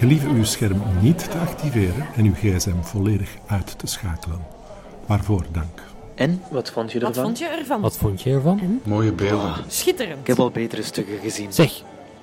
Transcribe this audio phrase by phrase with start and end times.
[0.00, 4.40] Gelieve uw scherm niet te activeren en uw gsm volledig uit te schakelen.
[5.06, 5.82] Waarvoor dank.
[6.14, 7.24] En, wat vond je Wat ervan?
[7.24, 7.80] vond je ervan?
[7.80, 8.80] Wat vond je ervan?
[8.84, 9.54] Mooie beelden.
[9.68, 10.18] Schitterend.
[10.20, 11.52] Ik heb al betere stukken gezien.
[11.52, 11.72] Zeg,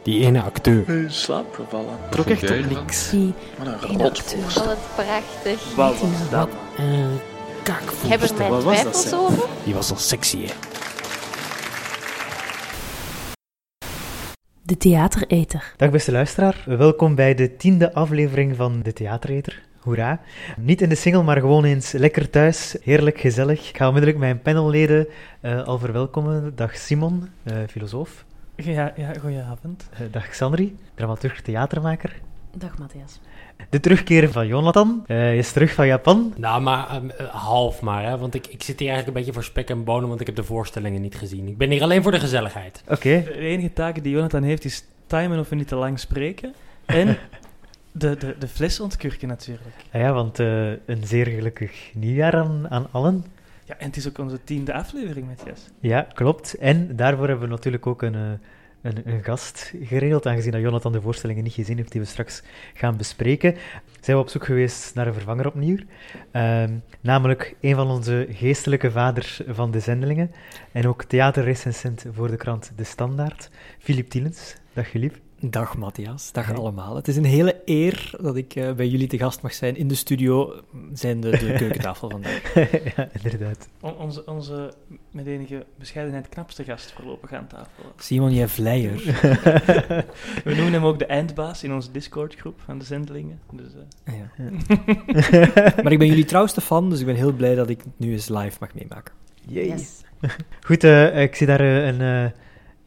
[0.04, 0.90] die ene acteur.
[0.90, 1.86] In slaap gevallen.
[2.02, 3.10] Wat Trok echt op niks.
[3.10, 4.66] Die Wat een ene rotvorst.
[4.66, 5.76] Wat prachtig.
[5.76, 6.50] Wat was dat?
[6.78, 8.10] Eh, Ik kaakvoerster.
[8.10, 9.44] heb er Wat dat, twijfels over.
[9.64, 10.54] Die was al sexy, hè?
[14.68, 15.74] De Theatereter.
[15.78, 19.62] Dag beste luisteraar, welkom bij de tiende aflevering van De Theatereter.
[19.80, 20.22] Hoera.
[20.58, 22.76] Niet in de single, maar gewoon eens lekker thuis.
[22.84, 23.70] Heerlijk, gezellig.
[23.70, 25.08] Ik ga onmiddellijk mijn panelleden
[25.42, 26.56] eh, al verwelkomen.
[26.56, 28.26] Dag Simon, eh, filosoof.
[28.56, 29.90] Ja, ja goedenavond.
[29.94, 32.22] Eh, dag Xandri, dramaturg, theatermaker.
[32.58, 33.20] Dag Matthias.
[33.70, 35.04] De terugkeer van Jonathan.
[35.08, 36.34] Eh, hij is terug van Japan.
[36.38, 38.18] Nou, maar ehm, eh, half maar, hè?
[38.18, 40.36] Want ik, ik zit hier eigenlijk een beetje voor spek en bonen, want ik heb
[40.36, 41.48] de voorstellingen niet gezien.
[41.48, 42.84] Ik ben hier alleen voor de gezelligheid.
[42.88, 46.54] Oké, De enige taak die Jonathan heeft is timen of we niet te lang spreken.
[46.86, 47.18] En
[47.92, 49.76] de, de, de fles ontkurken natuurlijk.
[49.92, 53.26] Ah ja, want eh, een zeer gelukkig nieuwjaar aan, aan allen.
[53.66, 55.60] Ja, en het is ook onze tiende aflevering, Matthias.
[55.80, 56.54] Ja, klopt.
[56.54, 58.22] En daarvoor hebben we natuurlijk ook een, eh,
[58.82, 62.44] een, een gast geregeld, aangezien dat Jonathan de voorstellingen niet gezien heeft, die we straks
[62.74, 63.56] gaan bespreken.
[64.02, 65.78] Zijn we op zoek geweest naar een vervanger opnieuw.
[66.32, 70.32] Ehm, namelijk een van onze geestelijke vaders van de zendelingen.
[70.72, 73.50] En ook theaterrecensent voor de krant De Standaard,
[73.80, 74.56] Filip Tielens.
[74.74, 75.27] Dag Filip.
[75.40, 76.56] Dag Matthias, dag Hey.
[76.56, 76.96] allemaal.
[76.96, 79.88] Het is een hele eer dat ik eh, bij jullie te gast mag zijn in
[79.88, 80.54] de studio,
[80.94, 82.54] zijn de, de keukentafel vandaag.
[82.96, 83.68] ja, inderdaad.
[83.82, 84.74] On- onze, onze
[85.12, 87.84] met enige bescheidenheid knapste gast voorlopig aan tafel.
[87.98, 88.92] Simon, jij vleier.
[90.44, 93.40] We noemen hem ook de eindbaas in onze Discord-groep van de zendelingen.
[93.52, 93.72] Dus,
[94.04, 94.32] eh, Ja.
[95.84, 98.12] maar ik ben jullie trouwste fan, dus ik ben heel blij dat ik het nu
[98.12, 99.14] eens live mag meemaken.
[99.48, 100.02] Yes.
[100.62, 102.32] Goed, eh, ik zie daar een eh,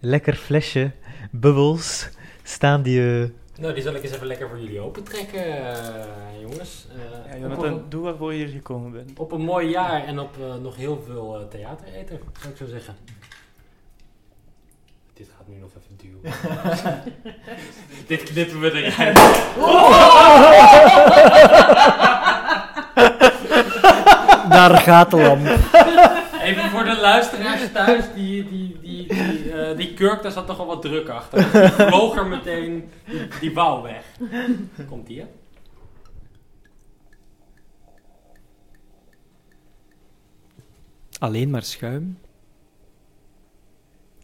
[0.01, 0.91] lekker flesje
[1.31, 2.09] bubbels
[2.43, 3.23] staan die...
[3.23, 3.29] eh,
[3.61, 6.87] Nou, die zal ik eens even lekker voor jullie opentrekken, eh, jongens.
[6.93, 6.97] Eh,
[7.31, 9.19] ja, op, Jonathan, een, doe waarvoor je hier gekomen bent.
[9.19, 12.67] op een mooi jaar en op eh, nog heel veel eh theatereten, zou ik zo
[12.67, 12.97] zeggen.
[15.15, 16.21] Dit gaat nu nog even duwen.
[18.07, 19.17] Dit knippen we eruit.
[24.51, 25.47] Daar gaat de lamp.
[26.43, 30.59] Even voor de luisteraars thuis, die, die, die, die, eh, die kurk, daar zat toch
[30.59, 31.39] al wat druk achter.
[31.53, 34.05] Die vloog er meteen die, die wouw weg.
[34.89, 35.27] Komt die, hè?
[41.19, 42.19] Alleen maar schuim.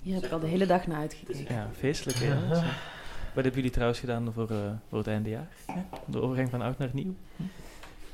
[0.03, 1.55] Hier heb ik al de hele dag naar uitgekeken.
[1.55, 2.19] Ja, feestelijk.
[2.19, 2.35] Hè?
[2.49, 5.49] Wat hebben jullie trouwens gedaan voor, eh, voor het eindejaar?
[5.67, 5.81] hè?
[6.07, 7.15] De overgang van oud naar nieuw?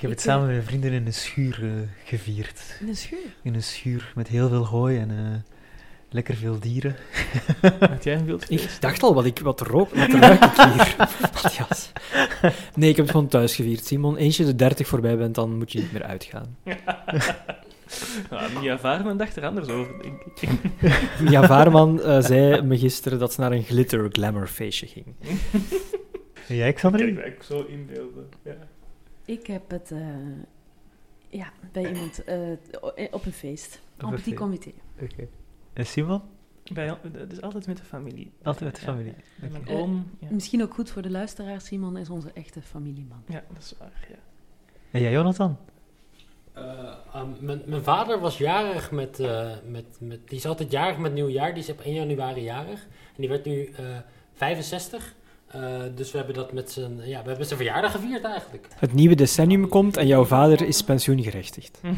[0.03, 1.71] Heb het Ik, samen met mijn vrienden in een schuur eh,
[2.05, 2.77] gevierd.
[2.81, 3.19] In de schuur.
[3.43, 5.53] In een schuur met heel veel hooi en eh,
[6.11, 6.97] lekker veel dieren.
[7.81, 10.97] Had jij een wild Ik dacht al, wat, ik, wat, rook, wat ruik ik hier?
[11.33, 11.93] Matthias.
[12.75, 13.87] Nee, ik heb het gewoon thuis gevierd.
[13.87, 16.57] Simon, eens je de 30 voorbij bent, dan moet je niet meer uitgaan.
[18.31, 20.51] Nou, Mia Vaarman dacht er anders over, denk ik.
[21.21, 25.07] Mia Vaarman eh, zei me gisteren dat ze naar een glitter glamour feestje ging.
[26.49, 27.15] En jij, Xandri?
[27.15, 28.29] Kijk, ook zo inbeelden.
[28.45, 28.57] Ja.
[29.25, 30.07] Ik heb het eh,
[31.29, 32.39] ja, bij iemand eh,
[33.11, 33.81] op een feest.
[33.97, 34.37] Op Op een petit feest.
[34.37, 34.71] comité.
[35.01, 35.29] Oké.
[35.73, 36.23] En Simon?
[36.73, 38.33] Bij, dat is altijd met de familie.
[38.43, 39.15] Altijd met de Ja, familie.
[39.41, 39.49] ja.
[39.49, 40.29] Mijn oom, ja.
[40.31, 41.61] Misschien ook goed voor de luisteraar.
[41.61, 43.23] Simon is onze echte familieman.
[43.29, 44.17] ja, dat is waar, ja.
[44.91, 45.57] En jij, Jonathan?
[46.53, 50.29] Eh, ehm, mijn, mijn vader was jarig met, eh, met, met...
[50.29, 51.55] Die is altijd jarig met nieuwjaar.
[51.55, 52.83] Die is op 1 januari jarig.
[52.87, 53.97] En die werd nu eh
[54.33, 55.15] 65.
[55.53, 55.61] Eh,
[55.95, 56.97] dus we hebben dat met zijn...
[57.05, 58.67] Ja, we hebben zijn verjaardag gevierd eigenlijk.
[58.79, 61.81] Het nieuwe decennium komt en jouw vader is pensioengerechtigd.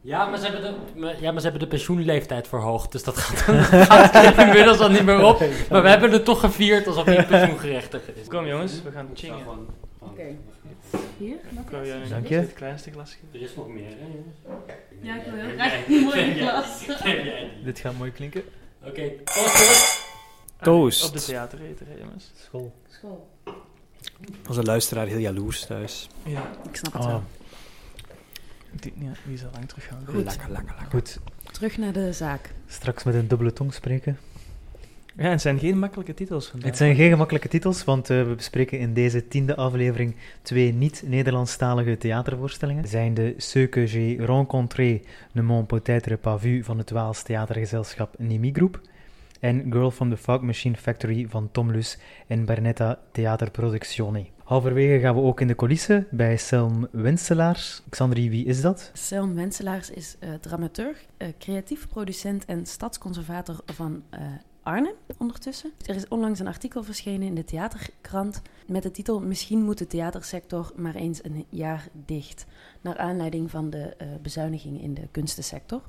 [0.00, 2.92] Ja, maar ze hebben de, maar- ja, maar ze hebben de pensioenleeftijd verhoogd.
[2.92, 3.56] Dus dat gaat,
[4.12, 5.38] gaat inmiddels al niet meer op.
[5.70, 8.26] Maar we hebben het toch gevierd alsof hij pensioengerechtigd is.
[8.28, 9.46] Kom jongens, we gaan chingen.
[9.98, 10.22] Oké.
[11.18, 11.36] Hier?
[11.70, 12.34] Wou jou Dank een- je.
[12.40, 13.28] het kleinste glas geven.
[13.32, 14.36] Er is nog meer, hè jongens?
[15.02, 16.84] Ja, ik wil heel graag een mooie glas.
[17.64, 18.42] Dit gaat mooi klinken.
[18.86, 20.03] Oké, proost,
[20.64, 21.04] Toast.
[21.06, 22.30] Op de theatereter, hè, jongens.
[22.34, 22.74] School.
[22.88, 23.28] School.
[24.48, 26.08] Onze luisteraar heel jaloers thuis.
[26.24, 27.22] Ja, Ik snap het Oh, wel.
[28.70, 30.02] die, ja, die is al lang terug gaan.
[30.06, 30.14] Goed.
[30.24, 30.86] Lekker, lekker, lekker.
[30.90, 31.18] goed.
[31.52, 32.54] Terug naar de zaak.
[32.66, 34.18] Straks met een dubbele tong spreken.
[35.16, 36.68] Ja, het zijn geen makkelijke titels vandaag.
[36.68, 41.96] Het zijn geen gemakkelijke titels, want eh, we bespreken in deze tiende aflevering twee niet-Nederlandstalige
[41.98, 42.88] theatervoorstellingen.
[42.88, 45.00] Zijn de Ce que j'ai rencontré
[45.32, 48.80] ne m'ont peut-être pas vu van het Waals theatergezelschap Nimi Groep
[49.44, 54.26] en Girl from the Fog Machine Factory van Tom Lus en Bernetta Theaterproduzione.
[54.44, 57.82] Halverwege gaan we ook in de coulissen bij Selm Wenselaars.
[57.88, 58.90] Xandri, wie is dat?
[58.92, 64.20] Selm Wenselaars is eh, dramaturg, eh, creatief producent en stadsconservator van eh,
[64.62, 65.72] Arnhem ondertussen.
[65.86, 69.86] Er is onlangs een artikel verschenen in de theaterkrant met de titel Misschien moet de
[69.86, 72.46] theatersector maar eens een jaar dicht.
[72.80, 75.82] Naar aanleiding van de eh bezuinigingen in de kunstensector.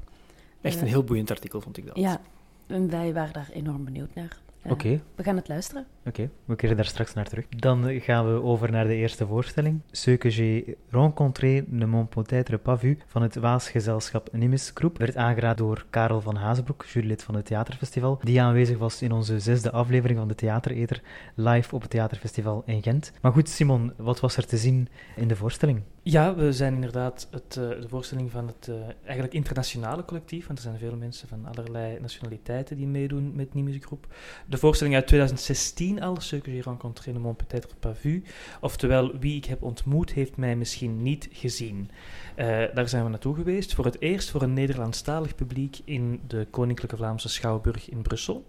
[0.62, 1.96] Echt een heel boeiend artikel, vond ik dat.
[1.96, 2.22] Ja,
[2.68, 4.38] en wij waren daar enorm benieuwd naar.
[4.62, 5.86] Eh, Oké, We gaan het luisteren.
[6.06, 7.48] Oké, we keren daar straks naar terug.
[7.50, 9.82] Dan gaan we over naar de eerste voorstelling.
[9.92, 14.98] Ce que j'ai rencontré ne m'ont peut-être pas vu van het Waals gezelschap Nimis Groep.
[14.98, 19.40] Werd aangeraden door Karel van Hazenbroek, jurylid van het Theaterfestival, die aanwezig was in onze
[19.40, 21.02] zesde aflevering van de Theatereter,
[21.36, 23.12] live op het Theaterfestival in Gent.
[23.22, 25.82] Maar goed, Simon, wat was er te zien in de voorstelling?
[26.08, 30.60] Ja, we zijn inderdaad het, eh, de voorstelling van het eh, eigenlijk internationale collectief, want
[30.60, 34.08] er zijn veel mensen van allerlei nationaliteiten die meedoen met die muziekgroep.
[34.46, 38.24] De voorstelling uit 2016 al, Ce que j'ai rencontré ne m'ont peut-être vu,
[38.62, 41.90] oftewel Wie ik heb ontmoet heeft mij misschien niet gezien.
[42.36, 46.48] Eh, daar zijn we naartoe geweest, voor het eerst voor een Nederlandstalig publiek in de
[46.50, 48.46] Koninklijke Vlaamse Schouwburg in Brussel.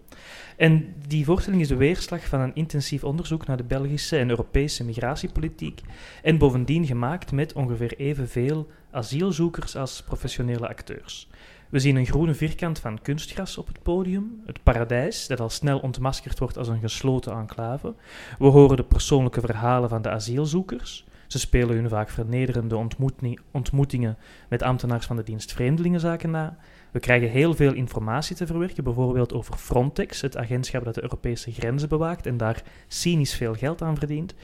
[0.56, 4.84] En die voorstelling is de weerslag van een intensief onderzoek naar de Belgische en Europese
[4.84, 5.80] migratiepolitiek
[6.22, 11.28] en bovendien gemaakt met ongeveer evenveel asielzoekers als professionele acteurs.
[11.68, 15.78] We zien een groene vierkant van kunstgras op het podium, het paradijs, dat al snel
[15.78, 17.94] ontmaskerd wordt als een gesloten enclave.
[18.38, 21.06] We horen de persoonlijke verhalen van de asielzoekers.
[21.26, 22.88] Ze spelen hun vaak vernederende
[23.50, 24.16] ontmoetingen
[24.48, 26.58] met ambtenaars van de dienst Vreemdelingenzaken na.
[26.90, 31.52] We krijgen heel veel informatie te verwerken, bijvoorbeeld over Frontex, het agentschap dat de Europese
[31.52, 34.34] grenzen bewaakt en daar cynisch veel geld aan verdient.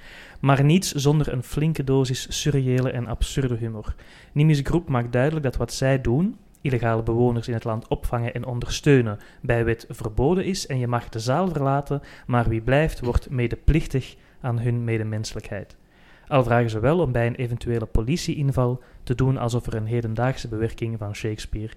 [0.41, 3.95] Maar niets zonder een flinke dosis surreële en absurde humor.
[4.33, 8.45] Nimis Groep maakt duidelijk dat wat zij doen, illegale bewoners in het land opvangen en
[8.45, 13.31] ondersteunen, bij wet verboden is en je mag de zaal verlaten, maar wie blijft wordt
[13.31, 15.77] medeplichtig aan hun medemenselijkheid.
[16.29, 20.49] Al vragen ze wel om bij een eventuele politieinval te doen alsof er een hedendaagse
[20.49, 21.73] bewerking van Shakespeare,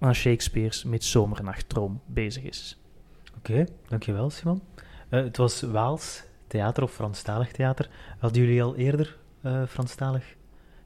[0.00, 2.78] van Shakespeare's Midsomernachtroom bezig is.
[3.36, 4.62] Oké, dankjewel Simon.
[5.08, 7.88] Eh, het was Waals theater of Franstalig theater.
[8.18, 10.36] Hadden jullie al eerder eh, Franstalig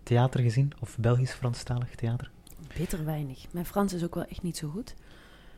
[0.03, 0.73] theater gezien?
[0.81, 2.31] Of Belgisch-Franstalig theater?
[2.79, 3.45] Beter weinig.
[3.51, 4.95] Mijn Frans is ook wel echt niet zo goed.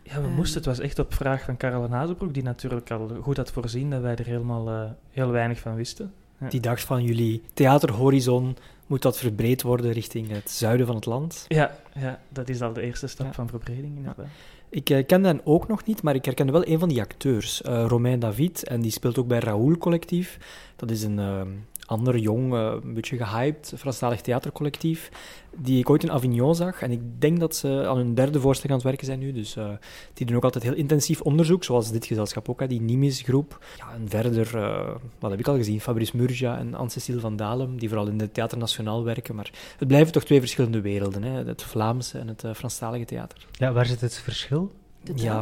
[0.03, 0.35] Ja, we Ehm.
[0.35, 0.57] moesten.
[0.57, 3.91] Het was echt op vraag van Karel van Hazenbroek, die natuurlijk al goed had voorzien
[3.91, 6.13] dat wij er helemaal eh, heel weinig van wisten.
[6.51, 8.57] Die dacht van jullie theaterhorizon,
[8.87, 11.45] moet dat verbreed worden richting het zuiden van het land?
[11.49, 13.33] Ja, ja, dat is al de eerste stap Ja.
[13.33, 13.97] van verbreding.
[13.97, 14.27] inderdaad.
[14.69, 17.63] Ik eh, kende hen ook nog niet, maar ik herkende wel een van die acteurs,
[17.63, 20.39] eh, Romain David, en die speelt ook bij Raoul Collectief.
[20.77, 21.41] Dat is een eh,
[21.87, 25.11] ander, jong, eh, een beetje gehyped Franstalig theatercollectief,
[25.57, 26.83] die ik ooit in Avignon zag.
[26.83, 29.57] En ik denk dat ze aan hun derde voorstelling aan het werken zijn nu, dus
[29.57, 29.69] eh,
[30.15, 33.65] die doen ook altijd heel intensief onderzoek, zoals dit gezelschap ook, hè, die Nimis-groep.
[33.79, 37.79] Ja, en verder, eh, wat heb ik al gezien, Fabrice Murgia en Anne-Cécile van Dalem,
[37.79, 41.45] die vooral in het Theater Nationaal werken, maar het blijven toch twee verschillende werelden, hè,
[41.45, 43.47] het Vlaamse en het Franstalige theater.
[43.53, 44.73] Ja, waar zit het verschil?
[45.05, 45.35] De Ja.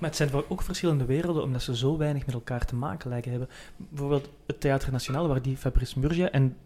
[0.00, 3.30] Maar het zijn ook verschillende werelden, omdat ze zo weinig met elkaar te maken lijken
[3.30, 3.48] hebben.
[3.76, 6.56] Bijvoorbeeld het Theater Nationaal, waar die Fabrice Murgia, en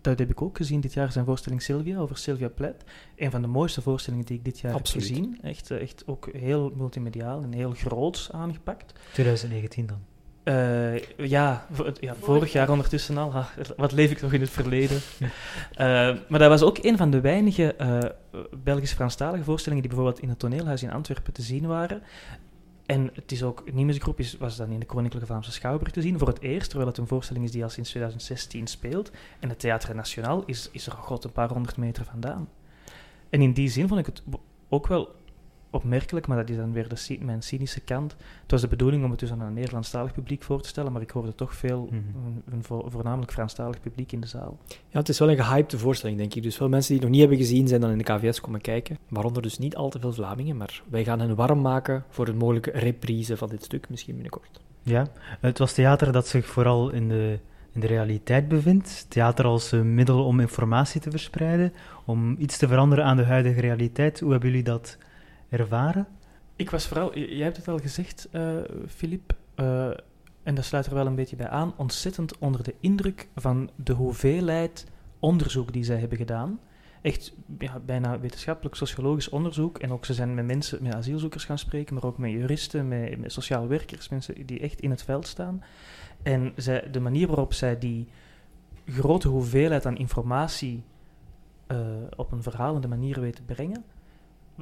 [0.00, 2.84] dat heb ik ook gezien dit jaar, zijn voorstelling Sylvia, over Sylvia Plath.
[3.16, 5.08] Een van de mooiste voorstellingen die ik dit jaar Absoluut.
[5.08, 5.38] heb gezien.
[5.42, 8.92] Echt, eh, echt ook heel multimediaal en heel groots aangepakt.
[9.12, 10.00] 2019 dan.
[10.46, 11.66] Eh, ja,
[12.00, 13.32] ja, vorig jaar ondertussen al.
[13.32, 14.98] Ha, wat leef ik nog in het verleden.
[15.72, 17.98] Eh, maar dat was ook een van de weinige eh,
[18.62, 22.02] Belgisch-Franstalige voorstellingen die bijvoorbeeld in het toneelhuis in Antwerpen te zien waren.
[22.86, 26.02] En het is ook, Niemes Groep is, was dan in de Koninklijke Vlaamse Schouwburg te
[26.02, 29.10] zien voor het eerst, terwijl het een voorstelling is die al sinds 2016 speelt.
[29.40, 32.48] En het Theater Nationaal is, is er god een paar honderd meter vandaan.
[33.30, 34.22] En in die zin vond ik het
[34.68, 35.14] ook wel
[35.76, 38.16] opmerkelijk, maar dat is dan weer de, mijn cynische kant.
[38.42, 41.02] Het was de bedoeling om het dus aan een Nederlandstalig publiek voor te stellen, maar
[41.02, 41.94] ik hoorde toch veel, Mhm.
[41.96, 44.58] een, een vo- voornamelijk Franstalig publiek in de zaal.
[44.88, 46.42] Ja, het is wel een gehypte voorstelling, denk ik.
[46.42, 48.60] Dus veel mensen die het nog niet hebben gezien, zijn dan in de KVS komen
[48.60, 48.98] kijken.
[49.08, 52.36] Waaronder dus niet al te veel Vlamingen, maar wij gaan hen warm maken voor een
[52.36, 54.60] mogelijke reprise van dit stuk, misschien binnenkort.
[54.82, 55.06] Ja,
[55.40, 57.38] het was theater dat zich vooral in de,
[57.72, 59.06] in de realiteit bevindt.
[59.08, 61.72] Theater als eh, middel om informatie te verspreiden,
[62.04, 64.20] om iets te veranderen aan de huidige realiteit.
[64.20, 64.98] Hoe hebben jullie dat
[66.56, 68.56] Ik was vooral, jij hebt het al gezegd, eh
[68.88, 69.90] Filip, eh,
[70.42, 73.92] en dat sluit er wel een beetje bij aan, ontzettend onder de indruk van de
[73.92, 74.86] hoeveelheid
[75.18, 76.60] onderzoek die zij hebben gedaan.
[77.02, 79.78] Echt ja, bijna wetenschappelijk, sociologisch onderzoek.
[79.78, 83.32] En ook ze zijn met mensen, met asielzoekers gaan spreken, maar ook met juristen, met,
[83.32, 85.62] sociaal werkers, mensen die echt in het veld staan.
[86.22, 88.08] En zij, de manier waarop zij die
[88.86, 90.82] grote hoeveelheid aan informatie
[91.66, 91.78] eh,
[92.16, 93.84] op een verhalende manier weten brengen,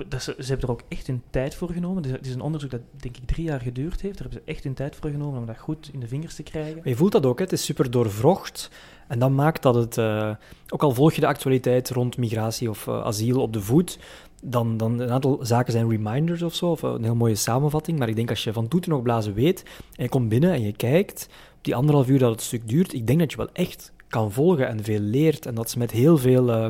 [0.08, 2.04] dat ze, hebben er ook echt hun tijd voor genomen.
[2.04, 4.18] Het is een onderzoek dat denk ik drie jaar geduurd heeft.
[4.18, 6.42] Daar hebben ze echt hun tijd voor genomen om dat goed in de vingers te
[6.42, 6.80] krijgen.
[6.84, 7.44] Je voelt dat ook, hè?
[7.44, 8.70] het is super doorvrocht.
[9.08, 10.30] En dat maakt dat het, uh,
[10.68, 13.98] ook al volg je de actualiteit rond migratie of uh, asiel op de voet,
[14.42, 17.98] dan, dan een aantal zaken zijn reminders of zo, of een heel mooie samenvatting.
[17.98, 19.62] Maar ik denk als je van toeten nog blazen weet,
[19.96, 22.92] en je komt binnen en je kijkt, op die anderhalf uur dat het stuk duurt,
[22.92, 25.46] ik denk dat je wel echt kan volgen en veel leert.
[25.46, 26.66] En dat ze met heel veel uh,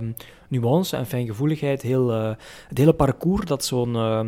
[0.49, 2.31] nuance en fijngevoeligheid, heel, uh,
[2.69, 4.21] het hele parcours dat zo'n uh,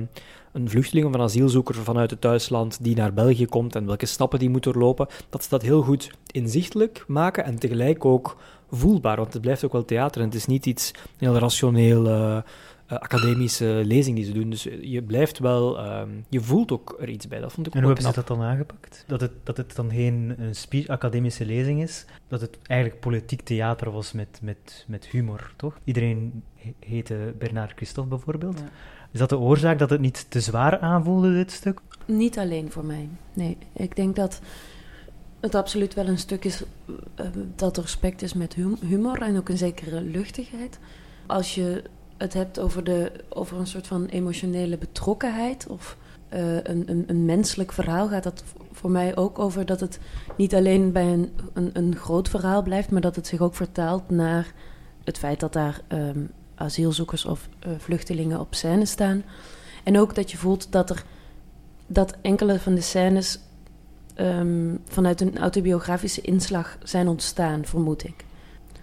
[0.52, 4.38] een vluchteling of een asielzoeker vanuit het thuisland die naar België komt en welke stappen
[4.38, 8.36] die moet doorlopen, dat ze dat heel goed inzichtelijk maken en tegelijk ook
[8.70, 9.16] voelbaar.
[9.16, 12.38] Want het blijft ook wel theater en het is niet iets heel rationeel uh,
[12.86, 14.50] academische lezing die ze doen.
[14.50, 17.40] Dus je blijft wel, uh, je voelt ook er iets bij.
[17.40, 19.04] Dat vond ik en hoe hebben ze dat dan aangepakt?
[19.06, 23.42] Dat het, dat het dan geen een speech, academische lezing is, dat het eigenlijk politiek
[23.42, 25.78] theater was met, met, met humor, toch?
[25.84, 26.42] Iedereen
[26.78, 28.58] heette Bernard Christophe bijvoorbeeld.
[28.58, 28.68] Ja.
[29.12, 31.80] Is dat de oorzaak dat het niet te zwaar aanvoelde, dit stuk?
[32.04, 33.08] Niet alleen voor mij.
[33.32, 34.40] Nee, ik denk dat
[35.40, 39.36] het absoluut wel een stuk is uh, dat er respect is met hum humor en
[39.36, 40.78] ook een zekere luchtigheid.
[41.26, 41.82] Als je
[42.16, 45.96] het hebt over, de, over een soort van emotionele betrokkenheid of
[46.34, 49.98] uh, een, een, een, menselijk verhaal, gaat dat voor mij ook over dat het
[50.36, 54.52] niet alleen bij een, een, groot verhaal blijft, maar dat het zich ook vertaalt naar
[55.04, 59.24] het feit dat daar um, asielzoekers of uh, vluchtelingen op scène staan.
[59.84, 61.04] En ook dat je voelt dat er
[61.86, 63.38] dat enkele van de scènes
[64.16, 68.25] um, vanuit een autobiografische inslag zijn ontstaan, vermoed ik.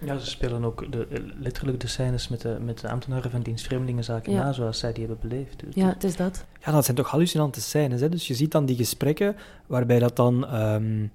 [0.00, 1.06] Ja, ze spelen ook de,
[1.40, 4.42] letterlijk de scènes met de, met de ambtenaren van dienst Vreemdelingenzaken ja.
[4.42, 5.60] na, zoals zij die hebben beleefd.
[5.64, 6.44] Dus ja, het is dat.
[6.64, 8.00] Ja, dat zijn toch hallucinante scènes.
[8.00, 8.08] Hè?
[8.08, 9.36] Dus je ziet dan die gesprekken
[9.66, 11.12] waarbij dat dan um,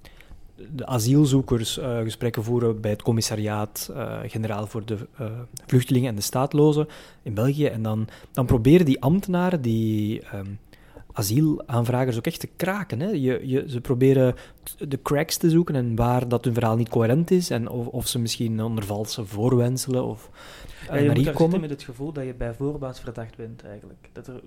[0.74, 5.26] de asielzoekers uh, gesprekken voeren bij het commissariaat uh, generaal voor de uh,
[5.66, 6.88] vluchtelingen en de staatlozen
[7.22, 7.66] in België.
[7.66, 10.22] En dan, dan proberen die ambtenaren die...
[10.34, 10.58] Um,
[11.20, 13.00] asielaanvragers ook echt te kraken.
[13.00, 13.08] Hè.
[13.08, 14.34] Je, je, ze proberen
[14.78, 18.08] de cracks te zoeken en waar dat hun verhaal niet coherent is en of, of
[18.08, 20.30] ze misschien onder valse voorwenselen of
[20.88, 21.60] ja, je moet daar komen.
[21.60, 24.08] met het gevoel dat je bij voorbaat verdacht bent eigenlijk.
[24.12, 24.42] Dat, er,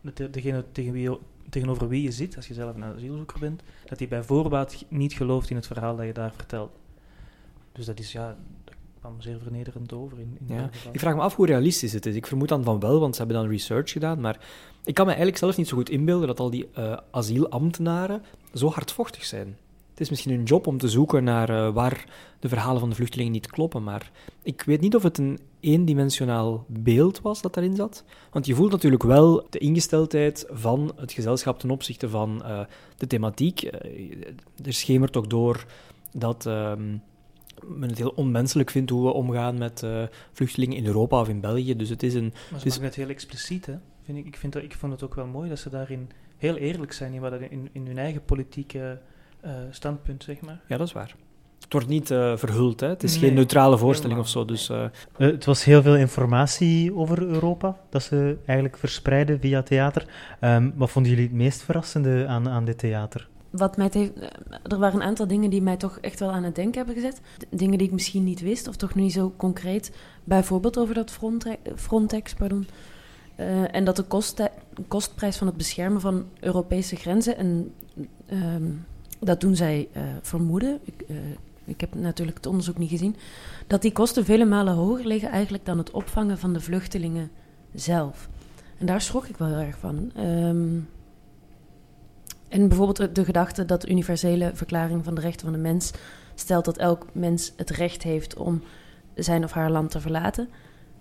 [0.00, 3.98] dat degene tegen wie, tegenover wie je zit, als je zelf een asielzoeker bent, dat
[3.98, 6.70] hij bij voorbaat niet gelooft in het verhaal dat je daar vertelt.
[7.72, 8.36] Dus dat is ja,
[8.98, 10.18] kwam zeer vernederend over.
[10.18, 10.70] In, in ja.
[10.92, 12.14] Ik vraag me af hoe realistisch het is.
[12.14, 14.20] Ik vermoed dan van wel, want ze hebben dan research gedaan.
[14.20, 14.40] Maar
[14.84, 18.22] ik kan me eigenlijk zelf niet zo goed inbeelden dat al die uh, asielambtenaren
[18.54, 19.56] zo hardvochtig zijn.
[19.90, 22.04] Het is misschien hun job om te zoeken naar uh, waar
[22.40, 23.82] de verhalen van de vluchtelingen niet kloppen.
[23.82, 24.10] Maar
[24.42, 28.04] ik weet niet of het een eendimensionaal beeld was dat daarin zat.
[28.30, 32.60] Want je voelt natuurlijk wel de ingesteldheid van het gezelschap ten opzichte van uh,
[32.96, 33.62] de thematiek.
[34.64, 35.66] er schemert ook door
[36.12, 36.48] dat.
[37.62, 41.28] Ehm, men het heel onmenselijk vindt hoe we omgaan met uh, vluchtelingen in Europa of
[41.28, 41.76] in België.
[41.76, 42.32] Dus het is een...
[42.50, 43.74] Maar ze maken het heel expliciet, hè?
[44.02, 46.56] Vind ik, ik, vind dat, ik vond het ook wel mooi dat ze daarin heel
[46.56, 48.98] eerlijk zijn in, wat in, in hun eigen politieke
[49.44, 50.60] uh, standpunt, zeg maar.
[50.66, 51.14] Ja, dat is waar.
[51.60, 52.88] Het wordt niet uh, verhuld, hè?
[52.88, 54.44] het is nee, geen neutrale voorstelling of zo.
[54.44, 54.84] Dus, uh...
[55.16, 60.06] het was heel veel informatie over Europa dat ze eigenlijk verspreiden via theater.
[60.40, 63.28] Um, wat vonden jullie het meest verrassende aan, aan dit theater?
[63.50, 64.12] Wat mij heeft,
[64.62, 67.20] er waren een aantal dingen die mij toch echt wel aan het denken hebben gezet.
[67.50, 69.92] Dingen die ik misschien niet wist, of toch niet zo concreet.
[70.24, 71.10] Bijvoorbeeld over dat
[71.76, 72.66] Frontex, pardon.
[73.40, 74.42] Uh, en dat de kost,
[74.88, 77.74] kostprijs van het beschermen van Europese grenzen, en
[78.32, 78.84] um,
[79.20, 81.16] dat doen zij uh, vermoeden, ik, uh,
[81.64, 83.16] ik heb natuurlijk het onderzoek niet gezien,
[83.66, 87.30] dat die kosten vele malen hoger liggen eigenlijk dan het opvangen van de vluchtelingen
[87.74, 88.28] zelf.
[88.78, 90.12] En daar schrok ik wel erg van.
[90.18, 90.88] Um,
[92.48, 95.90] en bijvoorbeeld de gedachte dat de universele verklaring van de rechten van de mens
[96.34, 98.62] stelt dat elk mens het recht heeft om
[99.14, 100.48] zijn of haar land te verlaten,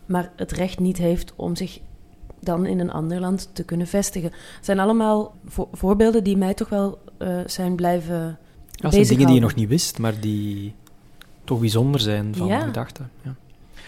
[0.06, 1.80] maar het recht niet heeft om zich
[2.40, 4.32] dan in een ander land te kunnen vestigen.
[4.56, 8.38] Het zijn allemaal vo voorbeelden die mij toch wel uh, zijn blijven.
[8.72, 10.74] Dat zijn dingen die je nog niet wist, maar die
[11.44, 12.60] toch bijzonder zijn van ja.
[12.60, 13.10] gedachten.
[13.22, 13.36] Ja.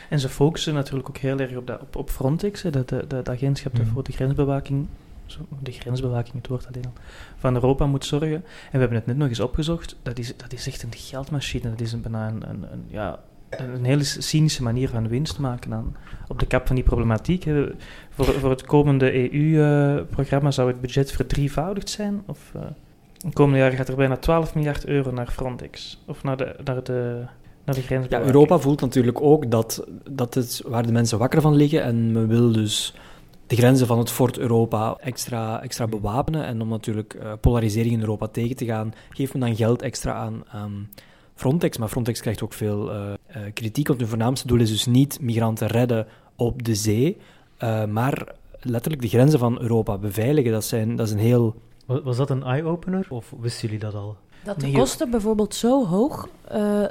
[0.10, 3.06] En ze focussen natuurlijk ook heel erg op, dat, op, op Frontex, hè, dat, de,
[3.08, 3.86] de, de agentschap mm.
[3.86, 4.88] voor de grensbewaking
[5.60, 6.94] de grensbewaking, het woord alleen al,
[7.38, 8.36] van Europa moet zorgen.
[8.36, 11.70] En we hebben het net nog eens opgezocht, dat is, dat is echt een geldmachine.
[11.70, 13.20] Dat is een, bijna een, ja,
[13.50, 15.96] een hele cynische manier van winst maken aan,
[16.28, 17.46] op de kap van die problematiek.
[18.10, 22.22] Voor, voor het komende EU-programma zou het budget verdrievoudigd zijn.
[22.26, 22.62] Of, uh,
[23.24, 26.02] het komende jaar gaat er bijna 12 miljard euro naar Frontex.
[26.06, 27.24] Of naar de, naar de,
[27.64, 28.10] naar de grensbewaking.
[28.10, 31.84] Ja, Europa voelt natuurlijk ook dat, dat het waar de mensen wakker van liggen.
[31.84, 32.96] En men wil dus
[33.50, 36.46] de grenzen van het Fort Europa extra, extra bewapenen.
[36.46, 40.14] En om natuurlijk uh, polarisering in Europa tegen te gaan, geeft men dan geld extra
[40.14, 40.90] aan, aan
[41.36, 41.78] Frontex.
[41.78, 45.22] Maar Frontex krijgt ook veel uh, uh, kritiek, want hun voornaamste doel is dus niet
[45.22, 47.18] migranten redden op de zee,
[47.90, 50.52] maar letterlijk de grenzen van Europa beveiligen.
[50.52, 51.56] Dat, zijn, dat is een heel...
[51.86, 54.18] Was, dat een eye-opener of wisten jullie dat al?
[54.44, 56.86] Dat de kosten bijvoorbeeld zo hoog eh,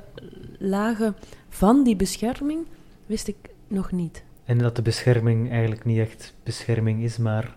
[0.59, 1.17] lagen
[1.49, 2.67] van die bescherming,
[3.07, 3.37] wist ik
[3.69, 4.25] nog niet.
[4.49, 7.57] En dat de bescherming eigenlijk niet echt bescherming is, maar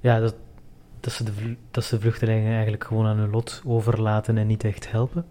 [0.00, 0.34] ja, dat,
[1.00, 4.90] dat, ze de, dat ze vluchtelingen eigenlijk gewoon aan hun lot overlaten en niet echt
[4.90, 5.24] helpen.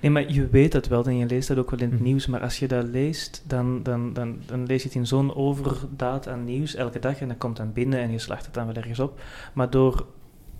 [0.00, 2.02] Nee, maar je weet het wel en je leest dat ook wel in het Mhm.
[2.02, 2.26] nieuws.
[2.26, 6.28] Maar als je dat leest, dan, dan, dan, dan lees je het in zo'n overdaad
[6.28, 7.20] aan nieuws elke dag.
[7.20, 9.20] En dat komt dan binnen en je slacht het dan wel ergens op.
[9.52, 10.06] Maar door...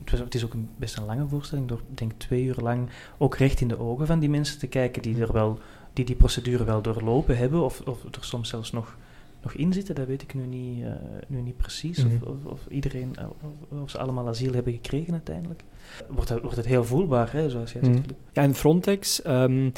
[0.04, 1.68] Het, is ook een, best een lange voorstelling.
[1.68, 4.66] Door, ik denk, twee uur lang ook recht in de ogen van die mensen te
[4.66, 5.58] kijken die, er wel,
[5.92, 7.62] die die procedure wel doorlopen hebben.
[7.62, 8.96] Of, of er soms zelfs nog,
[9.42, 10.92] nog in zitten, dat weet ik nu niet, eh,
[11.28, 12.04] nu niet precies.
[12.04, 12.14] Mhm.
[12.14, 15.62] Of, of, of iedereen, eh, of, of ze allemaal asiel hebben gekregen uiteindelijk.
[16.08, 17.94] Wordt, dat, wordt het heel voelbaar, hè, zoals jij zegt.
[17.94, 18.02] Mhm.
[18.02, 18.18] Filip.
[18.32, 19.22] Ja, en Frontex...
[19.22, 19.70] ehm,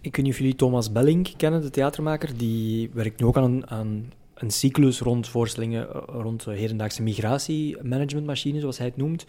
[0.00, 2.36] ik weet niet of jullie Thomas Belling kennen, de theatermaker.
[2.36, 7.02] Die werkt nu ook aan een, aan een cyclus rond voorstellingen eh, rond de hedendaagse
[7.02, 9.26] migratiemanagementmachine, zoals hij het noemt.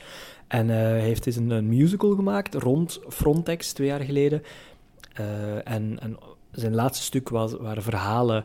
[0.48, 4.44] En eh, hij heeft dus een, een musical gemaakt rond Frontex, twee jaar geleden.
[5.14, 6.18] Eh, en, en
[6.52, 8.44] zijn laatste stuk was, waren verhalen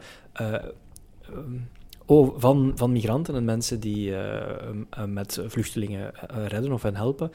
[2.06, 6.96] oh, van, van migranten en mensen die eh, eh, met vluchtelingen eh, redden of hen
[6.96, 7.32] helpen.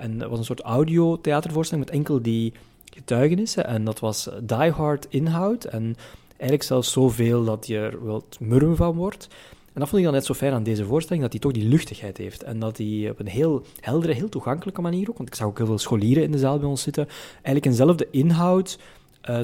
[0.00, 2.52] En dat was een soort audio-theatervoorstelling met enkel die
[2.94, 3.66] getuigenissen.
[3.66, 5.64] En dat was die hard inhoud.
[5.64, 5.96] En
[6.28, 9.28] eigenlijk zelfs zoveel dat je er wel murm van wordt.
[9.72, 11.68] En dat vond ik dan net zo fijn aan deze voorstelling, dat hij toch die
[11.68, 12.42] luchtigheid heeft.
[12.42, 15.56] En dat hij op een heel heldere, heel toegankelijke manier ook, want ik zag ook
[15.56, 18.78] heel veel scholieren in de zaal bij ons zitten, eigenlijk eenzelfde inhoud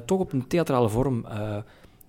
[0.04, 1.56] toch op een theatrale vorm eh,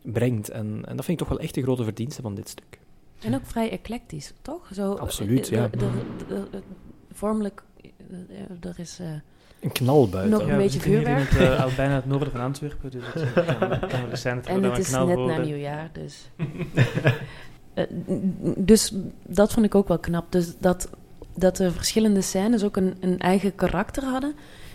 [0.04, 0.50] brengt.
[0.50, 2.80] En, en dat vind ik toch wel echt de grote verdienste van dit stuk.
[3.22, 4.70] En ook vrij eclectisch, toch?
[4.74, 5.68] Zo, Absoluut, eh, ja.
[5.68, 5.88] de- de-
[6.28, 6.62] de- de-
[7.14, 9.00] vormelijk, eh, er is...
[9.00, 9.08] eh,
[9.60, 10.32] Een knal buiten.
[10.32, 11.50] Nog een Ja, beetje we zitten hier in vuurwerk.
[11.50, 14.78] het, eh, al bijna het noorden van Antwerpen, dus het eh, kan, zijn en het
[14.78, 16.30] is net na nieuwjaar, dus...
[17.74, 17.84] Eh,
[18.58, 18.94] dus
[19.28, 20.32] dat vond ik ook wel knap.
[20.32, 20.90] Dus dat,
[21.36, 24.34] dat de verschillende scènes ook een, een eigen karakter hadden.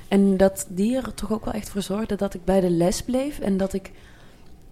[0.09, 3.03] En dat die er toch ook wel echt voor zorgde dat ik bij de les
[3.03, 3.39] bleef.
[3.39, 3.91] En dat ik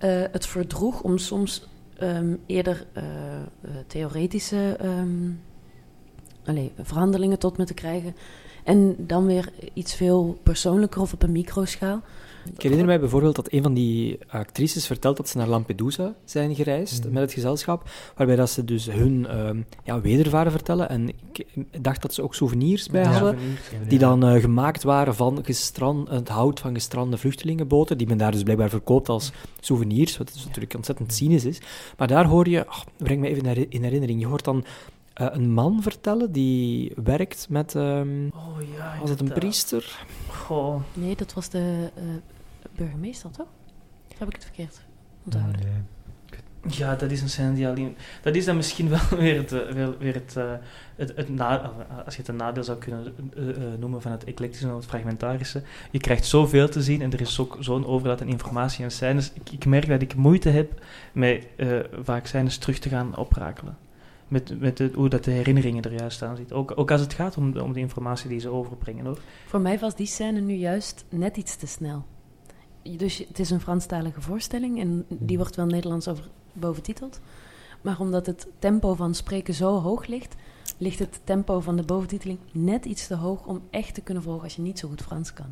[0.06, 5.30] eh, het verdroeg om soms ehm, eerder eh, eh, theoretische ehm,
[6.44, 8.16] allee, verhandelingen tot me te krijgen.
[8.64, 12.00] En dan weer iets veel persoonlijker of op een microschaal.
[12.54, 16.54] Ik herinner mij bijvoorbeeld dat een van die actrices vertelt dat ze naar Lampedusa zijn
[16.54, 17.13] gereisd Mhm.
[17.13, 20.89] met het gezelschap, waarbij dat ze dus hun ehm, ja, wedervaren vertellen.
[20.89, 21.47] En ik
[21.80, 23.11] dacht dat ze ook souvenirs bij Ja.
[23.11, 23.39] hadden,
[23.89, 28.32] die dan eh, gemaakt waren van gestran, het hout van gestrande vluchtelingenboten, die men daar
[28.32, 31.59] dus blijkbaar verkoopt als souvenirs, wat dus natuurlijk ontzettend cynisch is.
[31.97, 34.65] Maar daar hoor je, oh, breng me even in heri- in herinnering, je hoort dan
[35.13, 40.04] eh, een man vertellen die werkt met, ehm, Oh ja, was het een priester?
[40.28, 40.80] Goh.
[40.95, 42.02] Nee, dat was de eh,
[42.76, 43.47] burgemeester, toch?
[44.12, 44.80] Of heb ik het verkeerd
[45.25, 45.60] onthouden?
[45.60, 45.73] Nee.
[46.69, 47.97] Ja, dat is een scène die alleen...
[48.23, 50.52] Dat is dan misschien wel weer het, wel weer het, eh,
[50.97, 53.45] het, het na, eh, als je het een nadeel zou kunnen eh,
[53.78, 55.62] noemen van het eclectische en het fragmentarische.
[55.91, 59.32] Je krijgt zoveel te zien en er is ook zo'n overdaad aan informatie en scènes.
[59.32, 63.76] Ik, ik merk dat ik moeite heb met eh, vaak scènes terug te gaan oprakelen.
[64.28, 66.56] Met, met de, hoe dat de herinneringen er juist aan zitten.
[66.56, 69.04] Ook, ook als het gaat om, de- om de informatie die ze overbrengen.
[69.06, 69.19] Hoor.
[69.47, 72.04] Voor mij was die scène nu juist net iets te snel.
[72.96, 77.20] Dus het is een Franstalige voorstelling en die wordt wel Nederlands over boventiteld.
[77.80, 80.34] Maar omdat het tempo van spreken zo hoog ligt,
[80.78, 84.42] ligt het tempo van de boventiteling net iets te hoog om echt te kunnen volgen
[84.42, 85.46] als je niet zo goed Frans kan.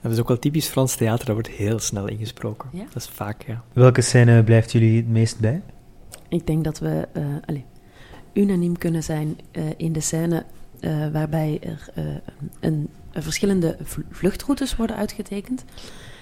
[0.00, 2.68] Dat is ook wel typisch Frans theater, daar wordt heel snel ingesproken.
[2.72, 2.84] Ja?
[2.84, 3.64] Dat is vaak, ja.
[3.72, 5.62] Welke scène blijft jullie het meest bij?
[6.28, 7.64] Ik denk dat we eh, allee,
[8.32, 10.44] unaniem kunnen zijn eh, in de scène
[10.80, 12.04] eh, waarbij er eh,
[12.60, 15.64] een, een verschillende vl- vluchtroutes worden uitgetekend.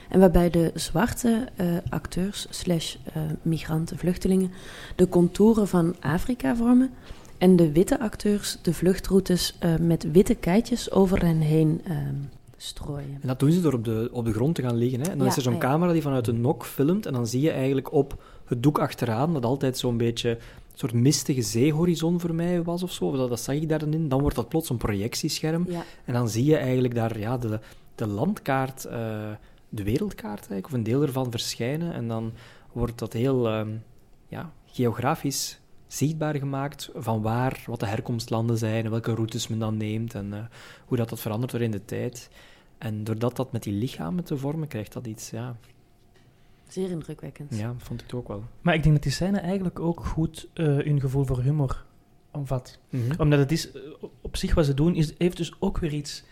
[0.09, 4.51] En waarbij de zwarte eh, acteurs slash eh, migranten, vluchtelingen,
[4.97, 6.91] de contouren van Afrika vormen.
[7.39, 12.15] En de witte acteurs de vluchtroutes eh, met witte keitjes over hen heen ehm,
[12.57, 13.19] strooien.
[13.21, 15.01] En dat doen ze door op de, op de grond te gaan liggen.
[15.01, 15.07] Hè?
[15.11, 15.59] En dan Ja, is er zo'n ja.
[15.59, 17.07] camera die vanuit een nok filmt.
[17.07, 20.39] En dan zie je eigenlijk op het doek achteraan, dat altijd zo'n beetje een
[20.75, 23.17] soort mistige zeehorizon voor mij was of zo.
[23.17, 24.09] Dat, dat zag ik daar dan in.
[24.09, 25.65] Dan wordt dat plots een projectiescherm.
[25.69, 27.61] Ja, En dan zie je eigenlijk daar ja, de,
[27.95, 28.89] de landkaart,
[29.69, 31.93] de wereldkaart eigenlijk, of een deel ervan verschijnen.
[31.93, 32.33] En dan
[32.73, 33.77] wordt dat heel ehm,
[34.29, 39.77] ja, geografisch zichtbaar gemaakt van waar, wat de herkomstlanden zijn en welke routes men dan
[39.77, 40.45] neemt en eh,
[40.87, 42.31] hoe dat, dat verandert door in de tijd.
[42.79, 45.57] En doordat dat met die lichamen te vormen, krijgt dat iets, ja,
[46.69, 47.57] zeer indrukwekkend.
[47.57, 48.43] ja vond ik het ook wel.
[48.61, 51.85] Maar ik denk dat die scène eigenlijk ook goed eh, hun gevoel voor humor
[52.31, 52.79] omvat.
[52.91, 53.21] Mhm.
[53.21, 53.83] Omdat het is, eh,
[54.21, 56.25] op zich wat ze doen, is, heeft dus ook weer iets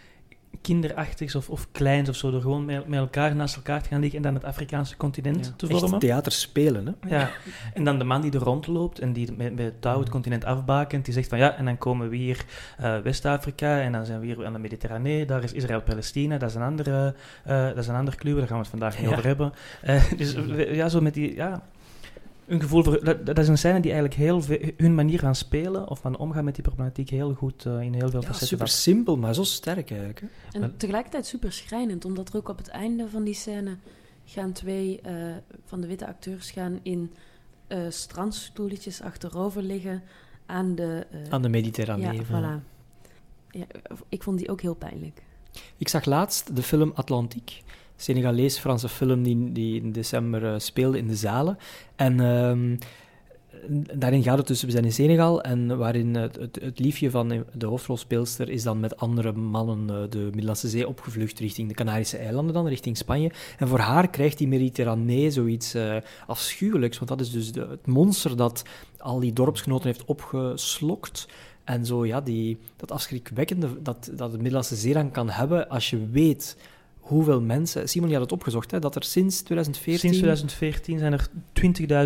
[0.61, 4.01] kinderachtigs of, of kleins of zo, door gewoon met, met elkaar naast elkaar te gaan
[4.01, 5.53] liggen en dan het Afrikaanse continent Ja.
[5.57, 5.99] te Echt vormen.
[5.99, 7.17] theater spelen, hè?
[7.17, 7.31] Ja,
[7.75, 10.45] en dan de man die er rondloopt en die met, met het touw het continent
[10.45, 12.45] afbakent, die zegt van ja, en dan komen we hier
[12.79, 16.55] eh, West-Afrika en dan zijn we hier aan de Mediterranee, daar is Israël-Palestina, dat is
[16.55, 17.15] een andere,
[17.45, 19.11] eh, dat is een ander kluwe, daar gaan we het vandaag niet Ja.
[19.13, 19.53] over hebben.
[19.83, 20.37] Eh, dus
[20.71, 21.63] ja, zo met die, ja,
[22.47, 24.43] een gevoel voor, dat, dat is een scène die eigenlijk heel
[24.77, 28.09] hun manier van spelen of van omgaan met die problematiek heel goed eh, in heel
[28.11, 30.21] veel Ja, facetten super simpel, maar zo sterk eigenlijk.
[30.21, 30.61] Hè?
[30.61, 33.77] En tegelijkertijd super schrijnend, omdat er ook op het einde van die scène
[34.25, 35.13] gaan twee eh,
[35.65, 37.13] van de witte acteurs gaan in
[37.67, 40.03] eh strandstoeltjes achterover liggen
[40.47, 41.07] aan de...
[41.11, 42.13] eh, Aan de Mediterranee.
[42.17, 42.63] ja, voilà.
[43.51, 43.65] Ja,
[44.09, 45.23] ik vond die ook heel pijnlijk.
[45.77, 47.63] Ik zag laatst de film Atlantiek.
[47.97, 51.59] Senegalees-Franse film die, die in december eh, speelde in de zalen.
[51.97, 52.77] En ehm,
[53.99, 57.67] daarin gaat het dus, we zijn in Senegal, en waarin het, het, liefje van de
[57.67, 62.55] hoofdrolspeelster is dan met andere mannen eh, de Middellandse Zee opgevlucht richting de Canarische eilanden
[62.55, 63.31] dan, richting Spanje.
[63.59, 67.87] En voor haar krijgt die Mediterranee zoiets eh, afschuwelijks, want dat is dus de, het
[67.87, 68.65] monster dat
[68.99, 71.29] al die dorpsgenoten heeft opgeslokt.
[71.65, 75.91] En zo, ja, die, dat afschrikwekkende dat, dat de Middellandse Zee dan kan hebben als
[75.91, 76.57] je weet
[77.07, 77.89] hoeveel mensen...
[77.89, 79.99] Simon, je had het opgezocht, hè, dat er sinds 2014...
[79.99, 81.29] Sinds 2014 zijn er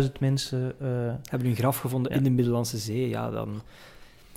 [0.05, 0.87] 20.000 mensen eh,
[1.29, 2.17] hebben hun graf gevonden Ja.
[2.17, 3.09] in de Middellandse Zee.
[3.09, 3.61] Ja, dan...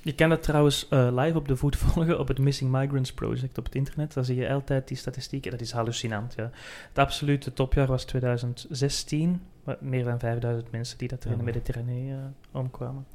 [0.02, 3.58] Je kan dat trouwens eh, live op de voet volgen op het Missing Migrants Project
[3.58, 4.14] op het internet.
[4.14, 5.50] Daar zie je altijd die statistieken.
[5.50, 6.34] Dat is hallucinant.
[6.36, 6.50] Ja.
[6.88, 9.40] Het absolute topjaar was 2016.
[9.64, 11.44] Met meer dan 5000 mensen die dat er in de.
[11.44, 12.16] Mediterranee eh,
[12.52, 13.06] omkwamen.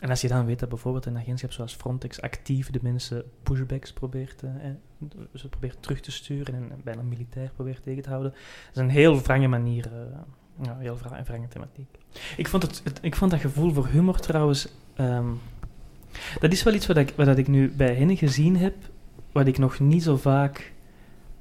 [0.00, 3.92] En als je dan weet dat bijvoorbeeld een agentschap zoals Frontex actief de mensen pushbacks
[3.92, 4.50] probeert, eh,
[5.34, 8.30] ze probeert terug te sturen en bijna militair probeert tegen te houden.
[8.32, 10.18] Dat is een heel wrange manier, eh,
[10.66, 11.88] ja, heel wra- wrange thematiek.
[12.36, 15.26] Ik vond, het, het- ik vond dat gevoel voor humor trouwens ehm,
[16.40, 18.74] dat is wel iets wat ik, wat ik nu bij hen gezien heb,
[19.32, 20.72] wat ik nog niet zo vaak,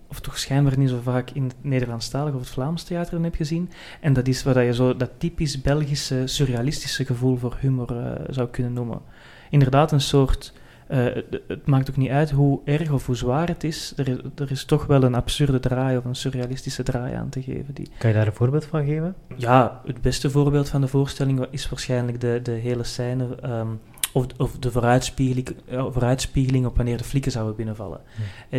[0.07, 3.69] of toch schijnbaar niet zo vaak in het Nederlandstalig of het Vlaams theater heb gezien.
[4.01, 8.47] En dat is wat je zo dat typisch Belgische surrealistische gevoel voor humor eh, zou
[8.49, 9.01] kunnen noemen.
[9.49, 10.53] Inderdaad, een soort.
[10.87, 13.93] Eh, het, het maakt ook niet uit hoe erg of hoe zwaar het is.
[13.97, 14.17] Er, is.
[14.35, 17.73] er is toch wel een absurde draai of een surrealistische draai aan te geven.
[17.73, 19.15] Die, Kan je daar een voorbeeld van geven?
[19.35, 23.35] ja, het beste voorbeeld van de voorstelling is waarschijnlijk de, de hele scène.
[23.41, 23.67] ehm,
[24.15, 28.01] of, of de vooruitspiegeling, ja, vooruitspiegeling op wanneer de flikken zouden binnenvallen.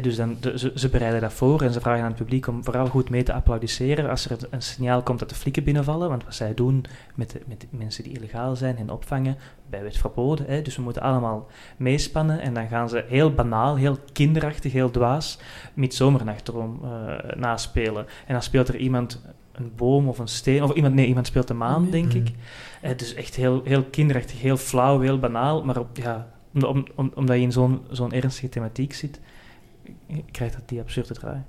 [0.02, 2.64] Dus dan, de- ze, ze bereiden dat voor en ze vragen aan het publiek om
[2.64, 6.08] vooral goed mee te applaudisseren als er een, signaal komt dat de flikken binnenvallen.
[6.08, 9.36] Want wat zij doen met, de, met de mensen die illegaal zijn en opvangen,
[9.70, 10.46] bij wet verboden.
[10.46, 14.90] Hè, dus we moeten allemaal meespannen en dan gaan ze heel banaal, heel kinderachtig, heel
[14.90, 15.38] dwaas
[15.74, 18.06] Midsomernachtsdroom eh naspelen.
[18.26, 19.20] En dan speelt er iemand
[19.56, 22.30] een boom of een steen, of iemand, nee, iemand speelt de maan, denk ik.
[22.80, 26.84] Het is echt heel, heel kinderachtig, heel flauw, heel banaal, maar op, ja, om, om,
[26.94, 29.20] om- omdat je in zo'n zo'n ernstige thematiek zit,
[30.30, 31.42] krijgt dat die absurde draai.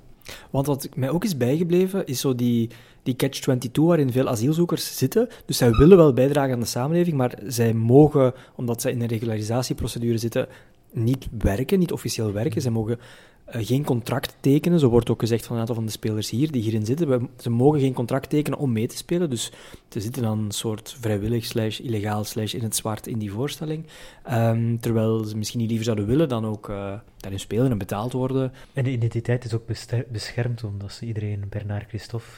[0.50, 2.70] Want wat mij ook is bijgebleven, is zo die,
[3.02, 5.28] die catch-22 waarin veel asielzoekers zitten.
[5.46, 9.06] Dus zij willen wel bijdragen aan de samenleving, maar zij mogen, omdat zij in een
[9.08, 10.46] regularisatieprocedure zitten,
[10.92, 12.62] niet werken, niet officieel werken.
[12.62, 12.98] Zij mogen
[13.44, 14.78] eh, geen contract tekenen.
[14.80, 17.08] Zo wordt ook gezegd van een aantal van de spelers hier die hierin zitten.
[17.08, 19.30] We- Ze mogen geen contract tekenen om mee te spelen.
[19.30, 19.52] Dus
[19.88, 23.86] ze zitten dan een soort vrijwillig slash illegaal slash in het zwart in die voorstelling.
[24.24, 28.12] Ehm, terwijl ze misschien niet liever zouden willen dan ook eh, daarin spelen en betaald
[28.12, 28.52] worden.
[28.72, 29.66] En de identiteit is ook
[30.12, 32.30] beschermd, omdat ze iedereen Bernard Christophe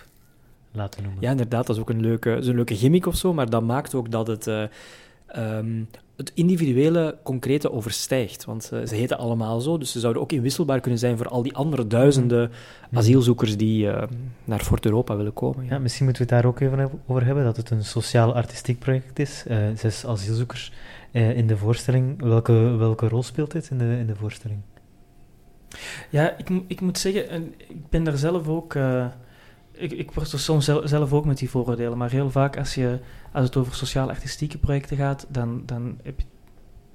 [0.73, 1.23] laten noemen.
[1.23, 3.63] Ja, inderdaad, dat is ook een leuke, is een leuke gimmick of zo, maar dat
[3.63, 4.63] maakt ook dat het, eh,
[5.27, 5.83] ehm,
[6.21, 8.45] het individuele concrete overstijgt.
[8.45, 11.43] Want eh, ze heten allemaal zo, dus ze zouden ook inwisselbaar kunnen zijn voor al
[11.43, 12.51] die andere duizenden
[12.93, 14.09] asielzoekers die eh,
[14.45, 15.67] naar Fort Europa willen komen.
[15.67, 19.19] Ja, misschien moeten we het daar ook even over hebben, dat het een sociaal-artistiek project
[19.19, 19.45] is.
[19.47, 20.73] Eh, zes asielzoekers
[21.13, 22.23] eh, in de voorstelling.
[22.23, 24.61] Welke, welke rol speelt dit in de, in de voorstelling?
[26.11, 28.75] Ja, ik, ik moet zeggen, en ik ben daar zelf ook.
[29.81, 32.75] Ik, ik word er soms zel- zelf ook met die vooroordelen, maar heel vaak als,
[32.75, 32.99] je,
[33.33, 36.27] als het over sociaal-artistieke projecten gaat, dan, dan heb je,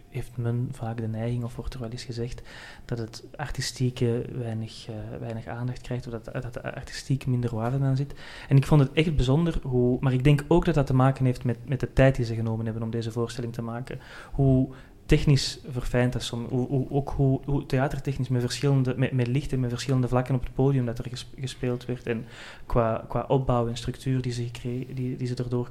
[0.09, 2.41] heeft men vaak de neiging, of wordt er wel eens gezegd,
[2.85, 7.85] dat het artistieke weinig, eh, weinig aandacht krijgt, of dat, dat de artistiek minder waarde
[7.85, 8.13] aan zit.
[8.47, 9.97] En ik vond het echt bijzonder hoe.
[9.99, 12.35] Maar ik denk ook dat dat te maken heeft met, met de tijd die ze
[12.35, 13.99] genomen hebben om deze voorstelling te maken.
[14.31, 14.69] Hoe
[15.05, 16.27] technisch verfijnd dat.
[16.27, 20.35] Hoe, hoe, ook hoe, hoe theatertechnisch met verschillende, met, met licht en met verschillende vlakken
[20.35, 22.07] op het podium dat er ges- gespeeld werd.
[22.07, 22.25] En
[22.65, 24.47] qua, qua opbouw en structuur die ze,
[24.93, 25.69] die, die ze erdoor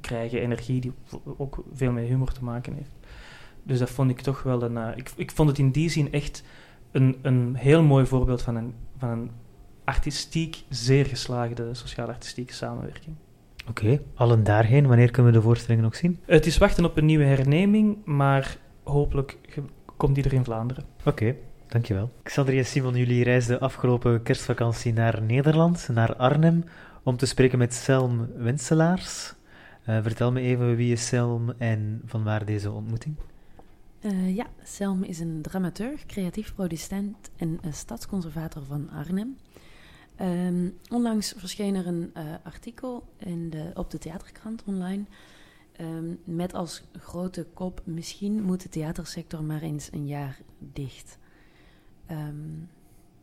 [0.00, 0.92] krijgen, energie die
[1.36, 2.94] ook veel met humor te maken heeft.
[3.62, 4.76] Dus dat vond ik toch wel een.
[4.76, 6.42] eh, ik, ik vond het in die zin echt
[6.90, 9.30] een, een heel mooi voorbeeld van een, van een
[9.84, 13.16] artistiek zeer geslaagde sociaal-artistieke samenwerking.
[13.68, 14.86] Oké, allen daarheen.
[14.86, 16.18] Wanneer kunnen we de voorstelling nog zien?
[16.24, 19.38] Het is wachten op een nieuwe herneming, maar hopelijk
[19.96, 20.84] komt die er in Vlaanderen.
[21.04, 21.34] Oké,
[21.74, 22.10] Dankjewel.
[22.22, 26.64] Xander en Simon, jullie reisden afgelopen kerstvakantie naar Nederland, naar Arnhem,
[27.02, 29.34] om te spreken met Selm Wenselaars.
[29.88, 33.14] Uh, vertel me even wie is Selm en van waar deze ontmoeting?
[34.00, 39.36] Uh, ja, Selm is een dramaturg, creatief producent en stadsconservator van Arnhem.
[40.20, 45.04] Um, onlangs verscheen er een uh, artikel in de, op de theaterkrant online
[45.80, 51.18] um, met als grote kop: Misschien moet de theatersector maar eens een jaar dicht.
[52.10, 52.68] Um,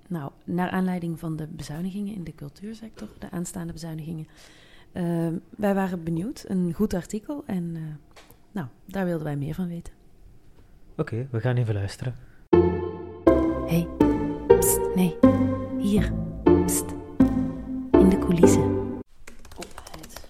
[0.07, 4.27] nou, naar aanleiding van de bezuinigingen in de cultuursector, de aanstaande bezuinigingen.
[5.49, 7.81] wij waren benieuwd, een goed artikel en uh,
[8.51, 9.93] nou, daar wilden wij meer van weten.
[10.91, 12.15] Oké, okay, we gaan even luisteren.
[13.67, 13.87] hey,
[14.47, 15.17] pst, nee,
[15.77, 16.13] hier.
[16.65, 16.85] Pst.
[17.91, 18.63] In de coulissen.
[19.55, 20.29] Op het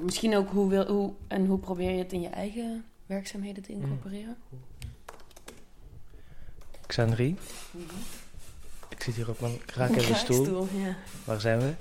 [0.00, 3.72] Misschien ook hoe, wil, hoe, en hoe probeer je het in je eigen werkzaamheden te
[3.72, 4.36] incorporeren?
[6.86, 7.36] Xandri, mm
[7.70, 7.98] -hmm.
[8.88, 10.44] ik zit hier op mijn krakende stoel.
[10.44, 10.96] stoel ja.
[11.24, 11.74] Waar zijn we?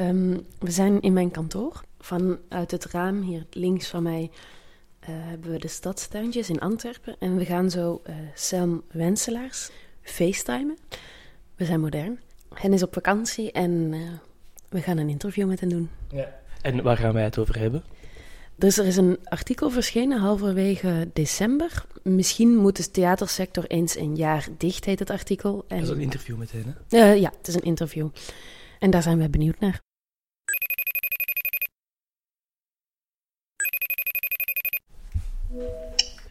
[0.00, 1.84] Um, we zijn in mijn kantoor.
[2.00, 7.16] Vanuit het raam hier links van mij uh, hebben we de stadstuintjes in Antwerpen.
[7.18, 9.70] En we gaan zo uh, Sam Wenselaars
[10.02, 10.78] facetimen.
[11.56, 12.20] We zijn modern.
[12.54, 14.10] Hen is op vakantie en uh,
[14.68, 15.90] we gaan een interview met hen doen.
[16.10, 16.42] Ja.
[16.64, 17.84] En waar gaan wij het over hebben?
[18.56, 21.84] Dus er is een artikel verschenen halverwege december.
[22.02, 25.64] Misschien moet de theatersector eens een jaar dicht, heet het artikel.
[25.68, 25.78] En...
[25.78, 26.98] Dat is een interview met hen, hè?
[26.98, 28.08] Uh, ja, het is een interview.
[28.78, 29.80] En daar zijn wij benieuwd naar.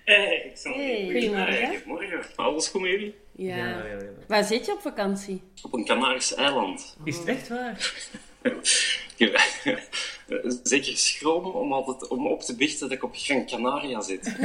[0.05, 1.09] Hey, hey.
[1.11, 1.67] Goedemorgen.
[1.67, 2.25] Goedemorgen.
[2.35, 3.15] Alles goed met jullie?
[3.31, 3.57] Ja.
[3.57, 4.09] Ja, ja, ja.
[4.27, 5.41] Waar zit je op vakantie?
[5.61, 6.97] Op een Canarische eiland.
[7.03, 7.93] Is het echt waar?
[10.63, 14.25] Zeker schroom om, altijd, om op te biechten dat ik op Gran Canaria zit.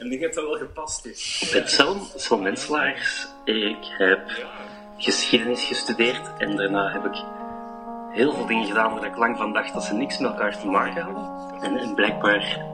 [0.00, 1.42] en ik heb dat wel gepast is.
[1.46, 1.68] Ik ben
[2.16, 3.26] Selm, Menselaars.
[3.44, 4.20] Ik heb
[4.96, 7.24] geschiedenis gestudeerd en daarna heb ik
[8.10, 10.66] heel veel dingen gedaan waar ik lang van dacht dat ze niks met elkaar te
[10.66, 11.60] maken hadden.
[11.62, 12.64] En, en blijkbaar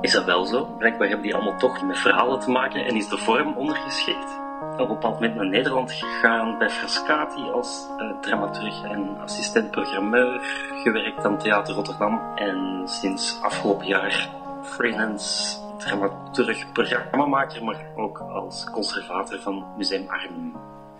[0.00, 0.64] is dat wel zo.
[0.64, 4.43] Blijkbaar hebben die allemaal toch met verhalen te maken en is de vorm ondergeschikt.
[4.60, 10.40] Op een bepaald moment naar Nederland gegaan bij Frascati als uh, dramaturg en assistent-programmeur.
[10.82, 14.30] Gewerkt aan Theater Rotterdam en sinds afgelopen jaar
[14.62, 20.52] freelance dramaturg, programmamaker, maar ook als conservator van Museum Arnhem.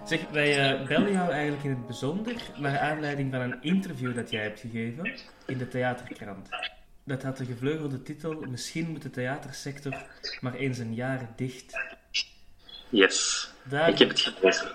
[0.05, 4.31] Zeg, wij uh, bellen jou eigenlijk in het bijzonder naar aanleiding van een interview dat
[4.31, 5.13] jij hebt gegeven
[5.47, 6.49] in de Theaterkrant.
[7.05, 10.03] Dat had de gevleugelde titel Misschien moet de theatersector
[10.41, 11.73] maar eens een jaar dicht.
[12.95, 13.49] Yes,
[13.87, 14.73] ik heb het gelezen.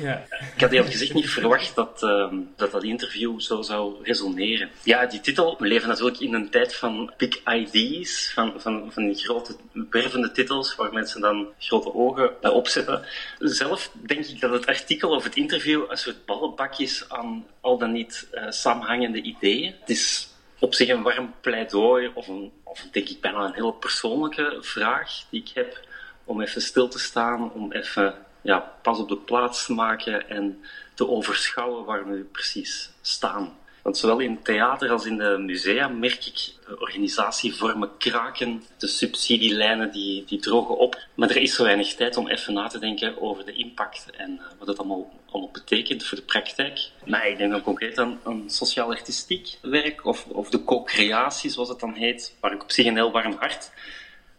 [0.00, 0.24] Ja.
[0.54, 4.70] Ik had eerlijk gezegd niet verwacht dat, uh, dat dat interview zo zou resoneren.
[4.82, 9.04] Ja, die titel, we leven natuurlijk in een tijd van big ideas, van, van, van
[9.06, 9.56] die grote
[9.90, 13.04] wervende titels waar mensen dan grote ogen uh, opzetten.
[13.38, 17.78] Zelf denk ik dat het artikel of het interview een soort ballenbak is aan al
[17.78, 19.74] dan niet uh, samenhangende ideeën.
[19.80, 23.72] Het is op zich een warm pleidooi of, een, of denk ik bijna een heel
[23.72, 25.90] persoonlijke vraag die ik heb
[26.24, 30.64] om even stil te staan, om even ja, pas op de plaats te maken en
[30.94, 33.56] te overschouwen waar we precies staan.
[33.82, 39.90] Want zowel in het theater als in de musea merk ik organisatievormen kraken, de subsidielijnen
[39.92, 40.98] die, die drogen op.
[41.14, 44.38] Maar er is zo weinig tijd om even na te denken over de impact en
[44.38, 46.90] eh, wat het allemaal, allemaal betekent voor de praktijk.
[47.06, 51.94] Maar ik denk dan concreet aan, sociaal-artistiek werk of, of de co-creatie, zoals het dan
[51.94, 53.70] heet, waar ik op zich een heel warm hart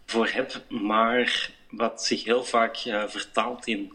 [0.06, 3.94] voor heb, maar wat zich heel vaak uh, vertaalt in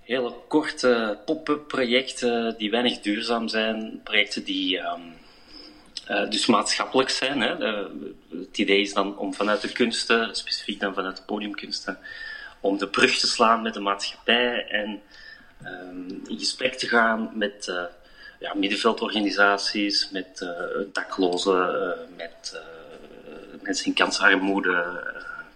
[0.00, 5.14] hele korte pop-up projecten die weinig duurzaam zijn, projecten die um,
[6.08, 7.40] uh, dus maatschappelijk zijn.
[7.40, 7.54] Hè.
[8.38, 11.98] het idee is dan om vanuit de kunsten, specifiek dan vanuit de podiumkunsten,
[12.60, 15.00] om de brug te slaan met de maatschappij en
[15.64, 17.82] um, in gesprek te gaan met uh,
[18.40, 20.46] ja, middenveldorganisaties, met
[20.92, 22.62] daklozen, met
[23.62, 25.04] mensen in kansarmoede,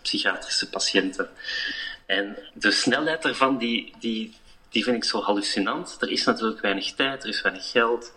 [0.05, 1.29] psychiatrische patiënten.
[2.07, 4.35] En de snelheid daarvan, die, die,
[4.71, 5.97] die vind ik zo hallucinant.
[6.01, 8.13] Er is natuurlijk weinig tijd, er is weinig geld.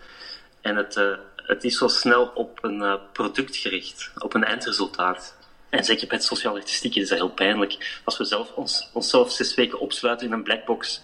[0.61, 5.35] En het, uh, het is zo snel op een uh, product gericht, op een eindresultaat.
[5.69, 8.01] En zeker bij het sociaal-artistiek is dat heel pijnlijk.
[8.03, 11.01] Als we zelf ons, onszelf zes weken opsluiten in een blackbox,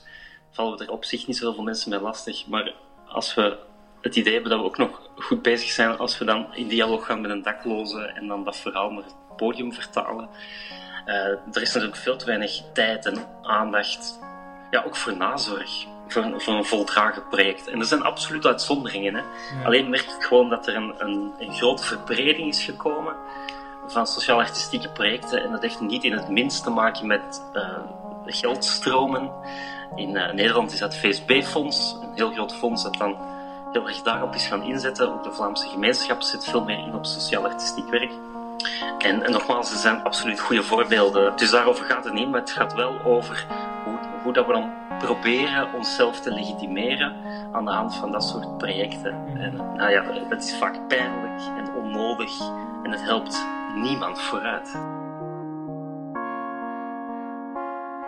[0.52, 2.48] vallen we er op zich niet zoveel mensen mee lastig.
[2.48, 2.74] Maar
[3.08, 3.58] als we
[4.02, 7.06] het idee hebben dat we ook nog goed bezig zijn, als we dan in dialoog
[7.06, 10.30] gaan met een dakloze en dan dat verhaal het podium vertalen.
[11.06, 14.20] Uh, er is natuurlijk veel te weinig tijd en aandacht
[14.72, 15.86] ja, ook voor nazorg.
[16.08, 17.68] Voor een, voor een voldragen project.
[17.68, 19.16] En er zijn absoluut uitzonderingen.
[19.16, 19.22] Hè.
[19.66, 23.16] Alleen merk ik gewoon dat er een, een, een grote verbreding is gekomen.
[23.88, 25.44] van sociaal-artistieke projecten.
[25.44, 27.78] En dat heeft niet in het minst te maken met uh,
[28.26, 29.32] geldstromen.
[29.96, 33.18] In uh, Nederland is dat VSB-fonds, een heel groot fonds dat dan
[33.72, 35.14] heel erg daarop is gaan inzetten.
[35.14, 38.12] Ook de Vlaamse gemeenschap zit veel meer in op sociaal-artistiek werk.
[38.98, 41.36] En, en, nogmaals, er zijn absoluut goede voorbeelden.
[41.36, 43.46] Dus daarover gaat het niet, maar het gaat wel over
[43.84, 47.16] hoe, hoe dat we dan proberen onszelf te legitimeren
[47.52, 49.14] aan de hand van dat soort projecten.
[49.38, 52.40] En nou ja, dat is vaak pijnlijk en onnodig
[52.84, 54.72] en het helpt niemand vooruit.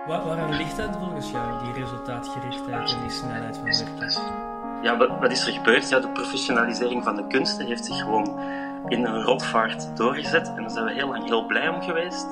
[0.07, 4.43] Waar, waarom ligt dat volgens jou, die resultaatgerichtheid en die snelheid van werken?
[4.81, 5.89] Ja, wat, wat is er gebeurd?
[5.89, 8.39] Ja, de professionalisering van de kunsten heeft zich gewoon
[8.87, 10.47] in een rotvaart doorgezet.
[10.47, 12.27] En daar zijn we heel lang heel blij om geweest.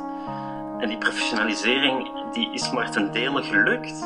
[0.80, 4.00] En die professionalisering die is maar ten dele gelukt.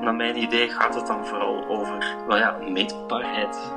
[0.00, 3.72] Naar mijn idee gaat het dan vooral over well ja, meetbaarheid.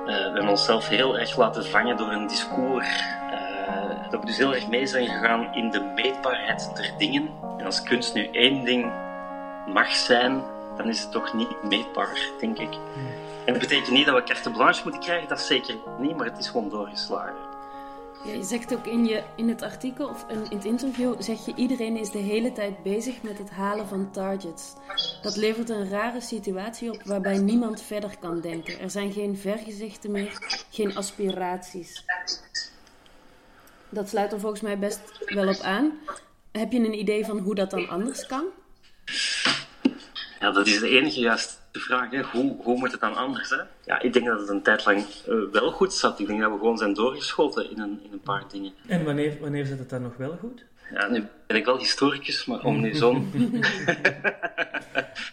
[0.00, 3.04] Uh, we hebben onszelf heel erg laten vangen door een discours.
[3.30, 7.30] Uh, dat we dus heel erg mee zijn gegaan in de meetbaarheid der dingen.
[7.58, 8.92] En als kunst nu één ding
[9.66, 10.42] mag zijn,
[10.76, 12.74] dan is het toch niet meetbaar, denk ik.
[13.44, 16.38] En dat betekent niet dat we carte blanche moeten krijgen, dat zeker niet, maar het
[16.38, 17.55] is gewoon doorgeslagen.
[18.26, 21.54] Je zegt ook in, je, in het artikel of in, in het interview, zeg je
[21.54, 24.72] iedereen is de hele tijd bezig met het halen van targets.
[25.22, 28.80] Dat levert een rare situatie op waarbij niemand verder kan denken.
[28.80, 32.04] Er zijn geen vergezichten meer, geen aspiraties.
[33.88, 35.92] Dat sluit er volgens mij best wel op aan.
[36.52, 38.44] Heb je een idee van hoe dat dan anders kan?
[40.40, 42.10] Ja, dat is de enige juiste vraag.
[42.10, 42.22] Hè.
[42.22, 43.50] Hoe, hoe moet het dan anders?
[43.50, 43.60] Hè?
[43.84, 46.20] Ja, ik denk dat het een tijd lang uh, wel goed zat.
[46.20, 48.72] Ik denk dat we gewoon zijn doorgeschoten in een, in een paar dingen.
[48.86, 50.64] En wanneer, wanneer zit het dan nog wel goed?
[50.92, 53.32] Ja, nu ben ik wel historicus, maar om nu zo'n...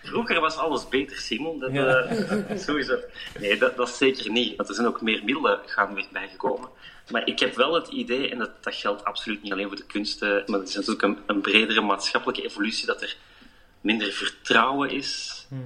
[0.03, 1.59] Vroeger was alles beter, Simon.
[1.59, 2.11] Dat, ja.
[2.11, 2.97] uh, sowieso.
[3.39, 4.55] Nee, dat, dat zeker niet.
[4.55, 6.69] Want er zijn ook meer middelen gaandeweg bijgekomen.
[7.11, 9.85] Maar ik heb wel het idee, en dat, dat geldt absoluut niet alleen voor de
[9.85, 13.17] kunsten, maar het is natuurlijk een, een bredere maatschappelijke evolutie, dat er
[13.83, 15.45] minder vertrouwen is.
[15.49, 15.65] Hmm.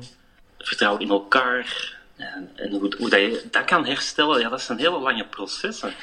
[0.58, 1.96] Vertrouwen in elkaar.
[2.16, 5.94] En, en hoe, hoe, dat je dat kan herstellen, ja, dat zijn hele lange processen.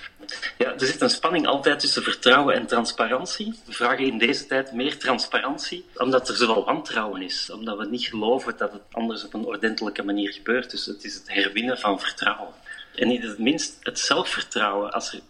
[0.59, 3.55] Ja, er zit een spanning altijd tussen vertrouwen en transparantie.
[3.67, 7.51] We vragen in deze tijd meer transparantie, omdat er zoveel wantrouwen is.
[7.51, 10.71] Omdat we niet geloven dat het anders op een ordentelijke manier gebeurt.
[10.71, 12.55] Dus het is het herwinnen van vertrouwen.
[12.95, 14.93] En niet het minst het zelfvertrouwen.
[14.93, 15.21] Als er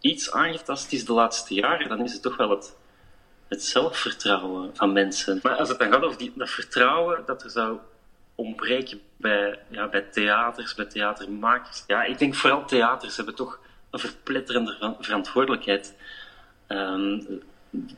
[0.00, 2.74] iets aangetast is de laatste jaren, dan is het toch wel het
[3.48, 5.40] het zelfvertrouwen van mensen.
[5.42, 7.78] Maar als het dan gaat over die, dat vertrouwen dat er zou
[8.34, 11.84] ontbreken bij, ja, bij theaters, bij theatermakers.
[11.86, 13.58] Ja, ik denk vooral theaters hebben toch
[13.90, 15.94] een verpletterende verantwoordelijkheid.
[16.68, 17.42] Um,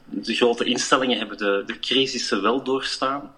[0.04, 3.34] de grote instellingen hebben de, de crisissen wel doorstaan,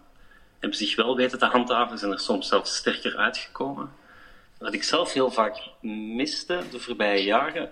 [0.58, 3.92] hebben zich wel weten te handhaven, zijn er soms zelfs sterker uitgekomen.
[4.58, 7.70] Wat ik zelf heel vaak miste de voorbije jaren,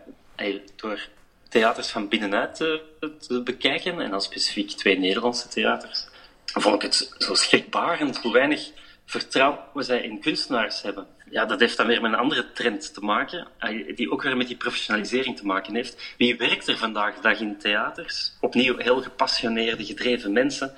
[0.76, 1.08] door
[1.48, 2.82] theaters van binnenuit te,
[3.20, 6.06] te, bekijken, en dan specifiek twee Nederlandse theaters,
[6.44, 8.70] vond ik het zo schrikbarend hoe weinig
[9.06, 11.06] vertrouwen zij in kunstenaars hebben.
[11.30, 14.36] Ja, dat heeft dan weer met een andere trend te maken, eh, die ook weer
[14.36, 16.14] met die professionalisering te maken heeft.
[16.18, 18.32] Wie werkt er vandaag de dag in theaters?
[18.40, 20.74] Opnieuw heel gepassioneerde, gedreven mensen,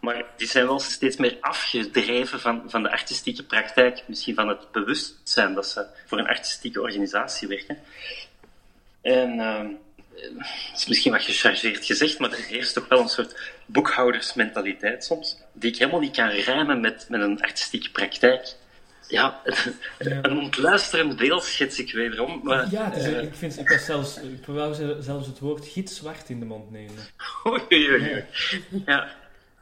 [0.00, 4.72] maar die zijn wel steeds meer afgedreven van, van de artistieke praktijk, misschien van het
[4.72, 7.78] bewustzijn dat ze voor een artistieke organisatie werken.
[9.02, 9.60] En uh,
[10.16, 15.36] dat is misschien wat gechargeerd gezegd, maar er heerst toch wel een soort boekhoudersmentaliteit soms,
[15.52, 18.54] die ik helemaal niet kan rijmen met, met een artistieke praktijk.
[19.08, 19.42] Ja,
[19.98, 22.40] een ontluisterend beeld schets ik wederom.
[22.42, 26.28] Maar, ja, is, uh, ik, vind, ik was zelfs, ik wou zelfs het woord gitzwart
[26.28, 26.94] in de mond nemen.
[27.46, 28.24] Oei, oei, oei.
[28.86, 29.14] Ja.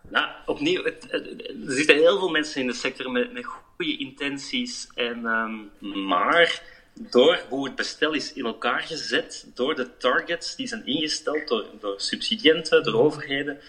[0.09, 4.89] Nou, opnieuw, het, er zitten heel veel mensen in de sector met, met goede intenties,
[4.95, 5.71] en, um,
[6.07, 6.63] maar
[6.95, 11.65] door hoe het bestel is in elkaar gezet, door de targets die zijn ingesteld door,
[11.81, 13.61] door subsidiënten, door overheden,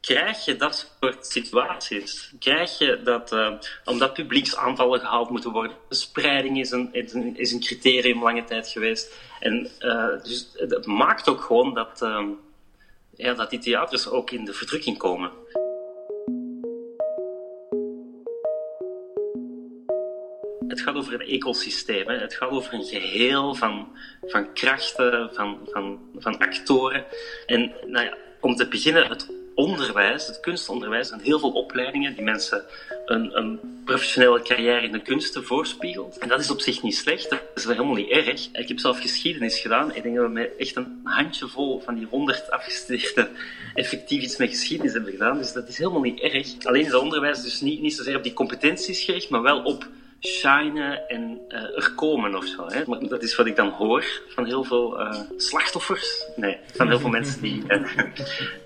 [0.00, 2.32] krijg je dat soort situaties.
[2.38, 3.52] Krijg je dat, uh,
[3.84, 6.94] omdat publieksaanvallen gehaald moeten worden, spreiding is een,
[7.36, 9.14] is een, criterium lange tijd geweest.
[9.40, 12.26] En uh, dus het maakt ook gewoon dat, uh,
[13.16, 15.30] ja, dat die theaters ook in de verdrukking komen.
[20.70, 22.08] Het gaat over een ecosysteem.
[22.08, 22.18] Hè.
[22.18, 23.88] Het gaat over een geheel van,
[24.22, 27.04] van krachten, van, van, van actoren.
[27.46, 32.22] En nou ja, om te beginnen, het onderwijs, het kunstonderwijs, zijn heel veel opleidingen die
[32.24, 32.64] mensen
[33.06, 36.18] een, een, professionele carrière in de kunsten voorspiegelt.
[36.18, 38.48] En dat is op zich niet slecht, dat is helemaal niet erg.
[38.52, 39.94] Ik heb zelf geschiedenis gedaan.
[39.94, 43.28] Ik denk dat we met echt een handjevol van die honderd afgestudeerden
[43.74, 45.38] effectief iets met geschiedenis hebben gedaan.
[45.38, 46.48] Dus dat is helemaal niet erg.
[46.62, 49.88] Alleen is het onderwijs dus niet, niet zozeer op die competenties gericht, maar wel op
[50.20, 52.66] shinen en uh, er komen of zo.
[52.66, 52.82] Hè?
[52.86, 56.24] Maar dat is wat ik dan hoor van heel veel uh, slachtoffers.
[56.36, 57.84] Nee, van heel veel mensen die, uh,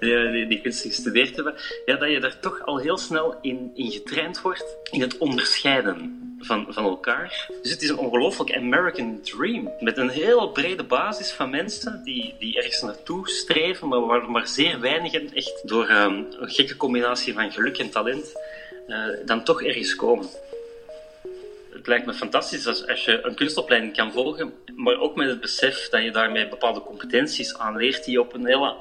[0.00, 1.55] die, die, die, kunst gestudeerd hebben.
[1.86, 6.18] Ja, dat je daar toch al heel snel in, in getraind wordt in het onderscheiden
[6.38, 7.50] van, van elkaar.
[7.62, 9.70] Dus het is een ongelooflijk American dream.
[9.80, 14.46] Met een heel brede basis van mensen die, die ergens naartoe streven, maar waar maar
[14.48, 18.32] zeer weinigen echt door um, een gekke combinatie van geluk en talent
[19.24, 20.26] dan toch ergens komen
[21.85, 25.41] het lijkt me fantastisch als, als je een kunstopleiding kan volgen, maar ook met het
[25.41, 28.74] besef dat je daarmee bepaalde competenties aanleert die je op een hele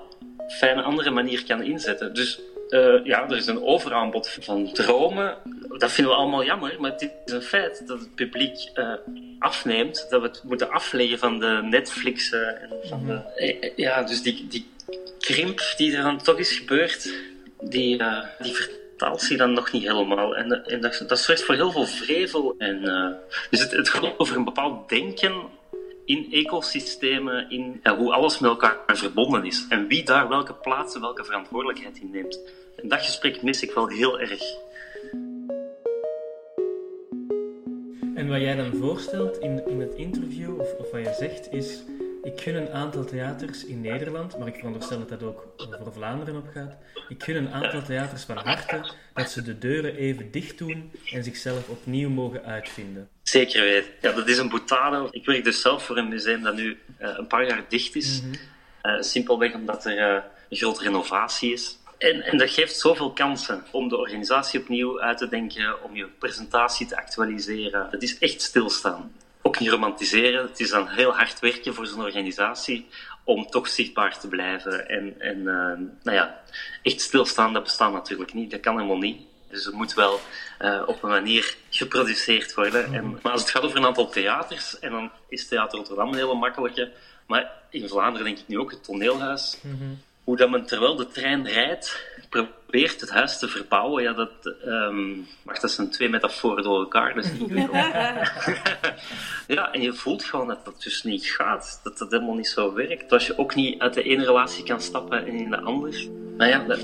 [0.48, 2.14] fijne andere manier kan inzetten.
[2.14, 2.40] Dus
[2.70, 5.38] uh, ja, er is een overaanbod van dromen.
[5.78, 8.94] Dat vinden we allemaal jammer, maar het is een feit dat het publiek uh,
[9.40, 10.08] afneemt.
[10.10, 13.14] Dat we het moeten afleggen van de Netflix en van de...
[13.14, 13.82] Mhm.
[13.82, 14.68] Ja, dus die, die
[15.20, 17.14] krimp die er dan toch is gebeurd,
[17.62, 18.56] die, uh, die
[18.98, 20.36] vertaalt zich dan nog niet helemaal.
[20.36, 22.56] En, en dat, zorgt voor heel veel vrevel.
[22.58, 23.08] En, uh,
[23.50, 25.34] dus het, het gaat over een bepaald denken
[26.06, 29.66] in ecosystemen, in hoe alles met elkaar verbonden is.
[29.70, 32.40] En wie daar welke plaats en welke verantwoordelijkheid in neemt.
[32.76, 34.42] En dat gesprek mis ik wel heel erg.
[38.16, 41.84] En wat jij dan voorstelt in, in het interview, of, of wat je zegt, is
[42.24, 46.36] ik gun een aantal theaters in Nederland, maar ik veronderstel dat dat ook voor Vlaanderen
[46.36, 46.76] opgaat.
[47.10, 51.24] Ik gun een aantal theaters van harte dat ze de deuren even dicht doen en
[51.24, 53.10] zichzelf opnieuw mogen uitvinden.
[53.24, 53.92] Zeker weten.
[54.02, 55.08] Ja, dat is een boetade.
[55.12, 58.22] Ik werk dus zelf voor een museum dat nu uh, een paar jaar dicht is.
[58.22, 58.32] Mm
[58.82, 58.96] -hmm.
[58.96, 61.78] uh, simpelweg omdat er uh, een grote renovatie is.
[61.98, 66.08] En, en, dat geeft zoveel kansen om de organisatie opnieuw uit te denken, om je
[66.20, 67.88] presentatie te actualiseren.
[67.92, 69.12] Het is echt stilstaan
[69.44, 70.48] ook niet romantiseren.
[70.48, 72.88] Het is dan heel hard werken voor zo'n organisatie
[73.24, 74.90] om toch zichtbaar te blijven.
[74.90, 75.46] En, en uh,
[76.04, 76.42] nou ja,
[76.82, 78.52] echt stilstaan, dat bestaat natuurlijk niet.
[78.52, 79.22] Dat kan helemaal niet.
[79.50, 80.20] Dus het moet wel
[80.62, 82.94] uh, op een manier geproduceerd worden.
[82.94, 86.16] En, maar als het gaat over een aantal theaters, en dan is Theater Rotterdam een
[86.16, 86.92] hele makkelijke.
[87.28, 89.58] Maar in Vlaanderen denk ik nu ook het Toneelhuis.
[89.62, 90.02] Mm -hmm.
[90.24, 95.28] Hoe dat men terwijl de trein rijdt, probeert het huis te verbouwen, ja, dat, um,
[95.44, 97.32] wacht, dat zijn twee metaforen door elkaar, dus
[99.48, 102.74] ja, en je voelt gewoon dat dat dus niet gaat, dat dat helemaal niet zo
[102.74, 103.10] werkt.
[103.10, 106.10] Dat je ook niet uit de ene relatie kan stappen en in de andere.
[106.38, 106.80] Nou ja, dat,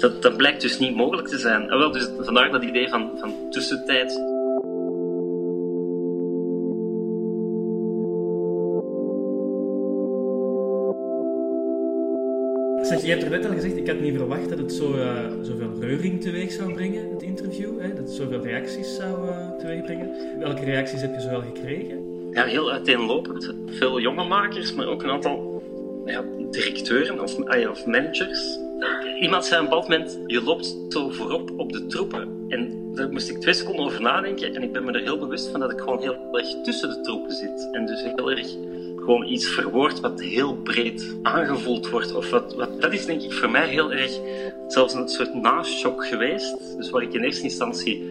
[0.00, 1.70] dat, dat blijkt dus niet mogelijk te zijn.
[1.70, 4.35] En wel, dus vandaar dat idee van, van tussentijd.
[13.06, 15.70] Je hebt er net al gezegd, ik had niet verwacht dat het zo, uh, zoveel
[15.80, 17.80] reuring teweeg zou brengen, het interview.
[17.80, 17.88] Hè?
[17.88, 20.38] Dat het zoveel reacties zou uh, teweegbrengen.
[20.38, 22.30] Welke reacties heb je zoal gekregen?
[22.32, 23.54] Ja, heel uiteenlopend.
[23.66, 25.62] Veel jonge makers, maar ook een aantal
[26.06, 27.38] ja, directeuren of,
[27.70, 28.58] of managers.
[29.20, 32.28] Iemand zei op een bepaald moment, je loopt zo voorop op de troepen.
[32.48, 34.54] En daar moest ik twee seconden over nadenken.
[34.54, 37.00] En ik ben me er heel bewust van dat ik gewoon heel erg tussen de
[37.00, 37.68] troepen zit.
[37.72, 38.56] En dus heel erg
[39.06, 42.14] gewoon iets verwoord wat heel breed aangevoeld wordt.
[42.14, 44.20] Of wat, wat, dat is denk ik voor mij heel erg
[44.68, 46.76] zelfs een soort nashock geweest.
[46.76, 48.02] Dus waar ik in eerste instantie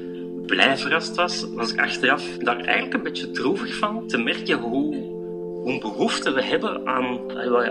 [0.46, 4.08] blij verrast was, was ik achteraf daar eigenlijk een beetje droevig van.
[4.08, 4.96] Te merken hoe,
[5.66, 7.20] hoe behoefte we hebben aan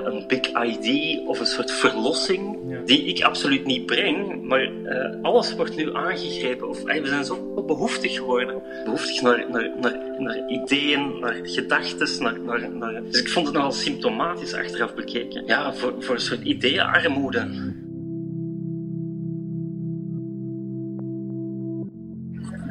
[0.04, 4.42] een big ID of een soort verlossing, die ik absoluut niet breng.
[4.42, 6.68] Maar uh, alles wordt nu aangegrepen.
[6.68, 8.62] Of, we zijn zo behoeftig geworden.
[8.84, 12.22] Behoeftig naar, naar, naar, naar ideeën, naar gedachten.
[12.22, 13.02] Naar, naar, naar...
[13.10, 15.46] Dus ik vond het nogal symptomatisch achteraf bekeken.
[15.46, 17.48] Ja, voor, voor een soort ideeënarmoede.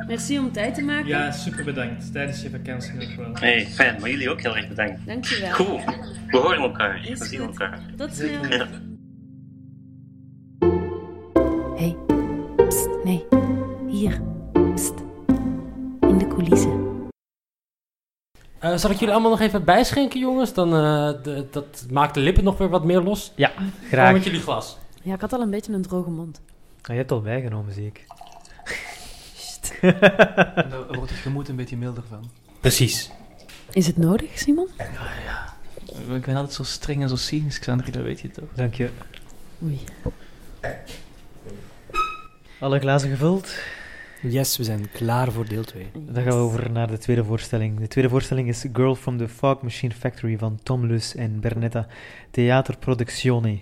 [0.07, 1.07] Merci om tijd te maken.
[1.07, 2.11] Ja, super bedankt.
[2.11, 3.31] Tijdens je vakantie nog wel.
[3.33, 4.01] Hey, fijn.
[4.01, 5.05] Maar jullie ook heel erg bedankt.
[5.05, 5.51] Dankjewel.
[5.53, 5.83] Goed.
[6.27, 7.07] We horen elkaar.
[7.07, 7.47] Is we zien goed.
[7.47, 7.79] elkaar.
[7.97, 8.45] Tot snel.
[8.45, 8.67] Ja.
[11.75, 11.95] Hey.
[12.67, 12.89] Psst.
[13.03, 13.25] Nee.
[13.87, 14.21] Hier.
[14.73, 14.93] Psst.
[16.01, 16.81] In de coulissen.
[18.63, 20.53] Uh, zal ik jullie allemaal nog even bijschenken, jongens?
[20.53, 23.31] Dan, uh, de, dat maakt de lippen nog weer wat meer los.
[23.35, 23.89] Ja, graag.
[23.89, 24.77] Gewoon met jullie glas.
[25.01, 26.41] Ja, ik had al een beetje een droge mond.
[26.81, 28.05] Ah, je hebt al bijgenomen, zie ik.
[30.69, 32.29] Daar wordt het gemoed een beetje milder van.
[32.59, 33.11] Precies.
[33.71, 34.67] Is het nodig, Simon?
[34.77, 34.85] Ja,
[35.25, 35.53] ja.
[36.15, 38.49] Ik ben altijd zo streng en zo cynisch, Xander, dat weet je toch?
[38.53, 38.89] Dank je.
[39.63, 39.79] Oei.
[42.59, 43.55] Alle glazen gevuld?
[44.21, 45.87] Yes, we zijn klaar voor deel 2.
[45.93, 47.79] Dan gaan we over naar de tweede voorstelling.
[47.79, 51.87] De tweede voorstelling is Girl from the Fog Machine Factory van Tom Lus en Bernetta
[52.31, 53.59] Theater Produzione.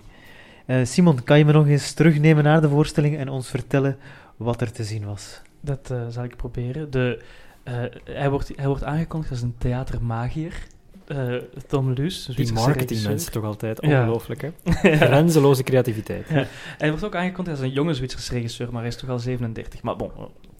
[0.66, 3.98] Uh, Simon, kan je me nog eens terugnemen naar de voorstelling en ons vertellen
[4.36, 5.42] wat er te zien was?
[5.62, 6.90] Dat uh, zal ik proberen.
[6.90, 7.22] De,
[7.68, 10.66] uh, hij, wordt, hij wordt aangekondigd als een theatermagier.
[11.08, 11.34] Uh,
[11.66, 12.24] Tom Luus.
[12.24, 13.80] Dus Die marketingmensen toch altijd.
[13.80, 14.50] Ongelooflijk, ja.
[14.64, 14.96] hè?
[15.06, 16.28] Grenzeloze creativiteit.
[16.28, 16.46] Ja.
[16.78, 19.82] Hij wordt ook aangekondigd als een jonge Zwitserse regisseur, maar hij is toch al 37.
[19.82, 20.10] Maar bon,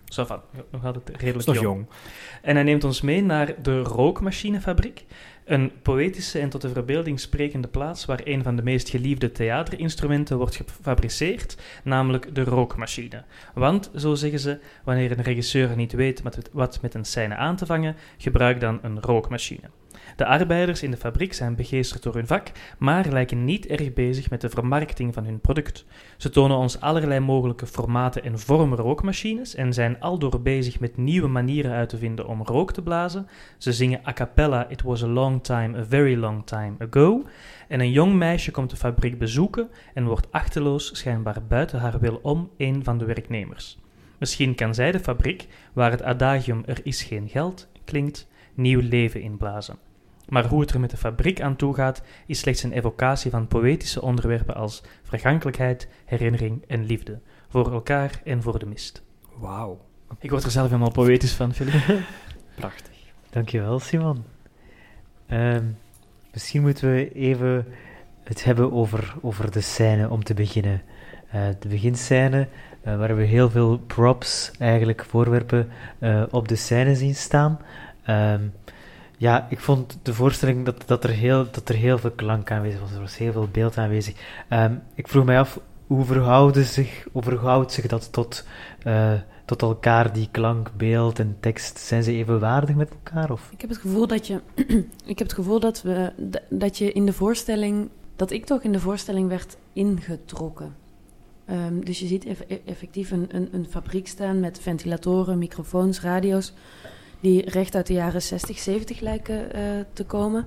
[0.05, 0.41] Zo van,
[0.71, 1.61] nog altijd redelijk jong.
[1.61, 1.87] jong.
[2.43, 5.05] En hij neemt ons mee naar de rookmachinefabriek.
[5.45, 10.37] Een poëtische en tot de verbeelding sprekende plaats waar een van de meest geliefde theaterinstrumenten
[10.37, 13.25] wordt gefabriceerd, namelijk de rookmachine.
[13.55, 16.23] Want, zo zeggen ze, wanneer een regisseur niet weet
[16.53, 19.71] wat met een scène aan te vangen, gebruik dan een rookmachine.
[20.17, 22.47] De arbeiders in de fabriek zijn begeesterd door hun vak,
[22.79, 25.85] maar lijken niet erg bezig met de vermarkting van hun product.
[26.17, 31.29] Ze tonen ons allerlei mogelijke formaten en vormen rookmachines en zijn aldoor bezig met nieuwe
[31.29, 33.27] manieren uit te vinden om rook te blazen.
[33.59, 37.25] Ze zingen a cappella It was a long time, a very long time ago.
[37.69, 42.19] En een jong meisje komt de fabriek bezoeken en wordt achteloos, schijnbaar buiten haar wil
[42.23, 43.79] om, een van de werknemers.
[44.19, 49.21] Misschien kan zij de fabriek, waar het adagium er is geen geld klinkt, nieuw leven
[49.21, 49.77] inblazen.
[50.29, 53.47] Maar hoe het er met de fabriek aan toe gaat, is slechts een evocatie van
[53.47, 57.21] poëtische onderwerpen als vergankelijkheid, herinnering en liefde.
[57.49, 59.03] Voor elkaar en voor de mist.
[59.37, 59.81] Wauw.
[60.19, 62.01] Ik word er zelf helemaal poëtisch van, Philip.
[62.55, 62.97] Prachtig.
[63.31, 64.25] Dankjewel, Simon.
[65.27, 65.65] Ehm,
[66.33, 67.67] misschien moeten we even
[68.25, 70.83] het hebben over, over de scène om te beginnen.
[71.35, 72.49] Uh, de beginscène,
[72.87, 75.69] uh, waar we heel veel props, eigenlijk voorwerpen,
[75.99, 77.59] uh, op de scène zien staan.
[78.09, 78.53] Um,
[79.23, 82.81] ja, ik vond de voorstelling dat, dat, er, heel, dat er heel veel klank aanwezig
[82.81, 82.93] was.
[82.93, 84.15] Er was heel veel beeld aanwezig.
[84.51, 88.45] Um, ik vroeg mij af, hoe verhouden zich, hoe verhoudt zich dat tot,
[88.87, 89.13] uh,
[89.45, 91.79] tot elkaar, die klank, beeld en tekst?
[91.79, 93.31] Zijn ze evenwaardig met elkaar?
[93.31, 93.49] Of?
[93.53, 94.41] Ik heb het gevoel dat je,
[95.13, 96.13] ik heb het gevoel dat, we,
[96.49, 100.75] dat je in de voorstelling, dat ik toch in de voorstelling werd ingetrokken.
[101.51, 102.27] Um, dus je ziet
[102.65, 106.53] effectief een, een, een fabriek staan met ventilatoren, microfoons, radio's
[107.23, 109.61] die recht uit de jaren 60, 70 lijken uh,
[109.93, 110.47] te komen.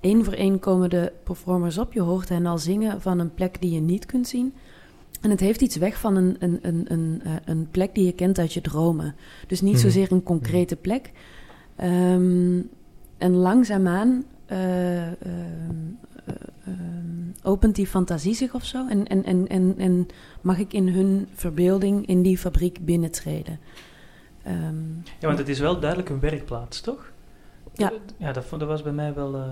[0.00, 1.92] Eén voor één komen de performers op.
[1.92, 4.54] Je hoort hen al zingen van een plek die je niet kunt zien.
[5.20, 8.12] En het heeft iets weg van een, een, een, een, uh, een plek die je
[8.12, 9.14] kent uit je dromen.
[9.46, 11.10] Dus niet mm zozeer een concrete plek.
[11.82, 12.68] Um,
[13.18, 15.02] en langzaamaan uh,
[17.42, 18.88] opent die fantasie zich of zo.
[18.88, 20.06] En, en, en, en, en
[20.40, 23.58] mag ik in hun verbeelding in die fabriek binnentreden.
[24.42, 27.12] Ehm, ja, want het is wel duidelijk een werkplaats, toch?
[27.72, 27.92] Ja.
[28.18, 29.42] Ja, dat, dat was bij mij wel, uh,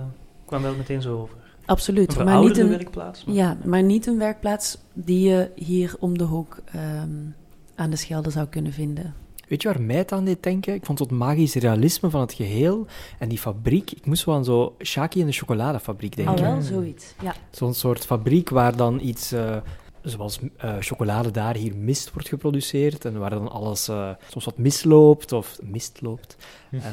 [0.45, 1.35] kwam wel meteen zo over.
[1.65, 2.15] Absoluut.
[2.15, 3.25] Een maar niet een werkplaats.
[3.25, 7.35] Maar, ja, maar niet een werkplaats die je hier om de hoek um,
[7.75, 9.13] aan de Schelde zou kunnen vinden.
[9.47, 10.73] Weet je waar mij het aan deed denken?
[10.73, 12.85] Ik vond het magisch realisme van het geheel.
[13.19, 16.35] En die fabriek, ik moest wel aan zo Shaki en de chocoladefabriek denken.
[16.35, 17.33] Oh, wel zoiets, ja.
[17.49, 19.33] Zo'n soort fabriek waar dan iets...
[19.33, 19.55] Uh,
[20.03, 24.57] zoals uh, chocolade daar hier mist wordt geproduceerd en waar dan alles uh, soms wat
[24.57, 26.37] misloopt of mistloopt.
[26.71, 26.81] um,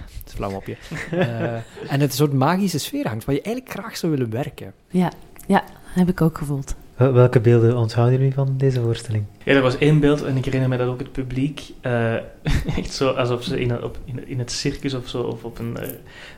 [0.18, 0.76] het is flauw op je.
[1.12, 1.54] Uh,
[1.92, 4.72] en het een soort magische sfeer hangt waar je eigenlijk graag zou willen werken.
[4.88, 5.12] Ja,
[5.46, 6.74] ja heb ik ook gevoeld.
[6.96, 9.24] Welke beelden onthouden jullie van deze voorstelling?
[9.44, 12.14] Ja, er was één beeld en ik herinner me dat ook het publiek uh,
[12.80, 15.76] echt zo alsof ze in, op, in, in, het circus of zo, of op een
[15.80, 15.88] uh,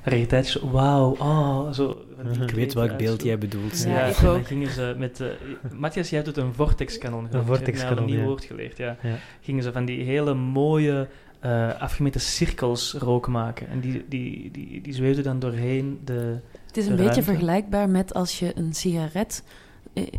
[0.03, 2.03] rariteitje zo, wauw, oh, zo.
[2.47, 3.83] Ik weet welk beeld jij bedoelt.
[3.83, 5.29] Ja, ja ik gingen ze met, uh,
[5.73, 8.97] Matthias, jij hebt het een vortexkanon Een vortexkanon, een nieuw woord geleerd, ja.
[9.03, 9.15] ja.
[9.41, 11.09] Gingen ze van die hele mooie,
[11.45, 13.69] uh, afgemeten cirkels rook maken.
[13.69, 18.15] En die, die, die, die zweefden dan doorheen de Het is een beetje vergelijkbaar met
[18.15, 19.53] als je een sigaret eh,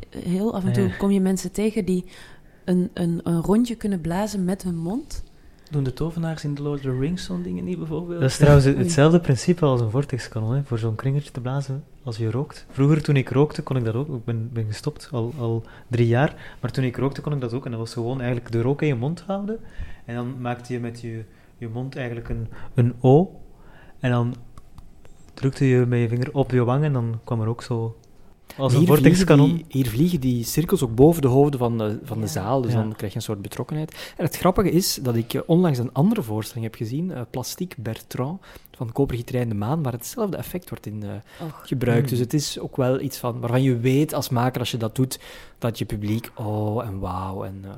[0.09, 2.05] heel af en toe kom je mensen tegen die
[2.65, 5.23] een, een, een rondje kunnen blazen met hun mond.
[5.71, 8.19] Doen de tovenaars in The Lord of the Rings zo'n dingen niet bijvoorbeeld?
[8.19, 12.31] Dat is trouwens hetzelfde principe als een vortexkanon, voor zo'n kringertje te blazen als je
[12.31, 12.65] rookt.
[12.69, 16.07] Vroeger toen ik rookte kon ik dat ook, ik ben, ben gestopt al, al drie
[16.07, 17.65] jaar, maar toen ik rookte kon ik dat ook.
[17.65, 19.59] En dat was gewoon eigenlijk de rook in je mond houden.
[20.05, 21.23] En dan maakte je met je,
[21.57, 23.41] je mond eigenlijk een, een O.
[23.99, 24.35] En dan
[25.33, 27.97] drukte je met je vinger op je wang en dan kwam er ook zo
[28.57, 29.65] als een vortexkanon.
[29.67, 32.95] Hier vliegen die cirkels ook boven de hoofden van de, van de zaal, dus dan
[32.95, 34.13] krijg je een soort betrokkenheid.
[34.17, 37.75] En het grappige is dat ik eh, onlangs een andere voorstelling heb gezien, uh, Plastic
[37.77, 38.41] Bertrand,
[38.71, 41.11] van Kopergieterij in de Maan, waar hetzelfde effect wordt in uh,
[41.61, 42.09] gebruikt.
[42.09, 42.09] Hmm.
[42.09, 44.95] Dus het is ook wel iets van, waarvan je weet als maker, als je dat
[44.95, 45.19] doet,
[45.57, 47.71] dat je publiek oh en wauw en uh,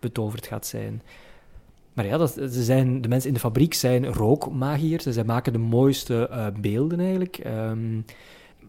[0.00, 1.02] betoverd gaat zijn.
[1.92, 5.04] Maar ja, dat, ze zijn, de mensen in de fabriek zijn rookmagiërs.
[5.04, 7.40] Ze maken de mooiste uh, beelden eigenlijk.
[7.46, 8.04] Um,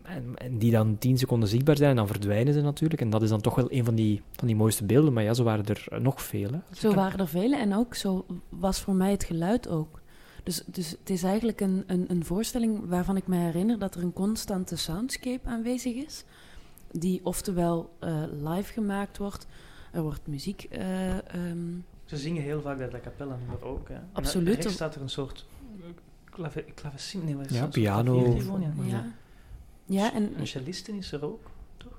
[0.08, 3.02] en, die dan tien seconden zichtbaar zijn en dan verdwijnen ze natuurlijk.
[3.02, 5.14] En dat is dan toch wel een van die, van die mooiste beelden.
[5.14, 6.62] Maar ja, zo waren er nog vele.
[6.72, 10.02] Zo waren er vele en ook zo was voor mij het geluid ook.
[10.44, 14.04] Dus, dus het is eigenlijk een, een, een voorstelling waarvan ik me herinner dat er
[14.04, 16.24] een constante soundscape aanwezig is.
[16.92, 19.48] Die oftewel uh, live gemaakt wordt.
[19.92, 20.68] Er wordt muziek...
[20.72, 21.16] Uh,
[21.50, 21.86] um...
[22.06, 23.90] Ze zingen heel vaak dat de capella nummer ook.
[23.90, 23.96] Hè.
[24.12, 24.66] Absoluut.
[24.66, 25.46] Er staat er een soort
[26.76, 27.26] klavecin.
[27.26, 28.38] Nee, ja, piano.
[28.38, 28.86] ja.
[28.86, 29.06] Ja,
[29.90, 31.92] en, een celliste is er ook, toch?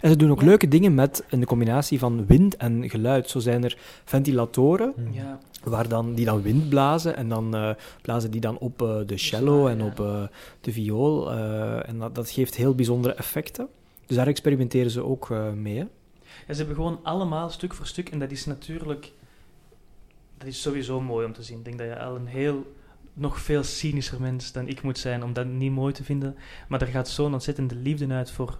[0.00, 3.30] En ze doen ook leuke dingen met een combinatie van wind en geluid.
[3.30, 5.12] Zo zijn er ventilatoren hmm.
[5.12, 5.38] ja.
[5.64, 7.70] waar dan, die dan wind blazen en dan uh,
[8.02, 10.22] blazen die dan op uh, de cello en op uh,
[10.60, 11.32] de viool.
[11.82, 13.68] en dat, dat, geeft heel bijzondere effecten.
[14.06, 15.76] Dus daar experimenteren ze ook mee.
[15.76, 15.86] Hè?
[16.46, 19.12] Ja, ze hebben gewoon allemaal stuk voor stuk en dat is natuurlijk
[20.44, 21.58] dat is sowieso mooi om te zien.
[21.58, 22.74] Ik denk dat je al een heel
[23.14, 26.36] nog veel cynischer mens dan ik moet zijn om dat niet mooi te vinden.
[26.68, 28.58] Maar er gaat zo'n ontzettende liefde uit voor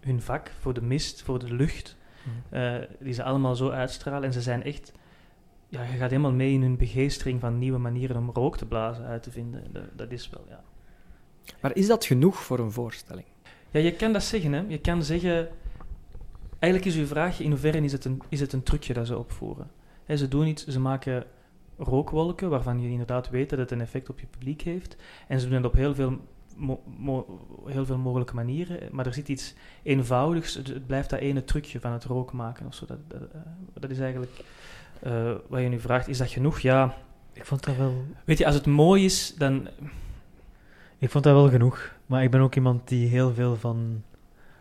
[0.00, 1.96] hun vak, voor de mist, voor de lucht.
[2.22, 2.58] Mm.
[2.58, 4.22] Uh, die ze allemaal zo uitstralen.
[4.22, 4.92] En ze zijn echt...
[5.68, 9.04] Ja, je gaat helemaal mee in hun begeestering van nieuwe manieren om rook te blazen
[9.04, 9.72] uit te vinden.
[9.72, 10.62] Dat, dat is wel, ja.
[11.60, 13.26] Maar is dat genoeg voor een voorstelling?
[13.70, 14.64] Ja, je kan dat zeggen, hè.
[14.68, 15.48] Je kan zeggen...
[16.58, 19.18] Eigenlijk is uw vraag, in hoeverre is het een, is het een trucje dat ze
[19.18, 19.70] opvoeren?
[20.06, 21.24] ze doen iets, ze maken
[21.84, 24.96] rookwolken waarvan je inderdaad weet dat het een effect op je publiek heeft.
[25.28, 26.18] En ze doen het op heel veel,
[27.66, 28.88] heel veel mogelijke manieren.
[28.90, 30.54] Maar er zit iets eenvoudigs.
[30.54, 32.86] Het, blijft dat ene trucje van het rook maken of zo.
[32.86, 33.40] Dat, dat, eh,
[33.74, 34.44] dat is eigenlijk
[35.06, 36.08] uh, wat je nu vraagt.
[36.08, 36.60] Is dat genoeg?
[36.60, 36.94] Ja.
[37.32, 38.04] Ik vond dat wel.
[38.24, 39.68] Weet je, als het mooi is, dan.
[40.98, 41.94] Ik vond dat wel genoeg.
[42.06, 44.02] Maar ik ben ook iemand die heel veel van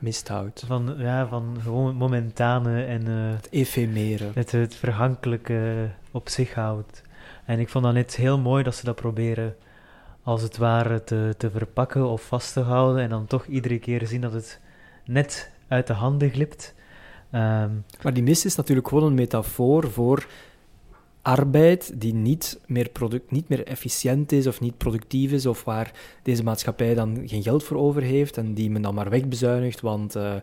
[0.01, 0.63] misthoudt.
[0.67, 3.07] Van, ja, van gewoon momentane en...
[3.07, 4.31] Uh, het efemere.
[4.33, 7.01] Het, het vergankelijke op zich houdt.
[7.51, 9.55] En ik vond dat net heel mooi dat ze dat proberen
[10.23, 14.07] als het ware te, te verpakken of vast te houden en dan toch iedere keer
[14.07, 14.59] zien dat het
[15.05, 16.73] net uit de handen glipt.
[17.31, 17.69] Ehm,
[18.01, 20.27] maar die mist is natuurlijk gewoon een metafoor voor
[21.21, 25.91] arbeid die niet meer, product, niet meer efficiënt is of niet productief is, of waar
[26.23, 30.15] deze maatschappij dan geen geld voor over heeft en die men dan maar wegbezuinigt, want
[30.15, 30.33] uh,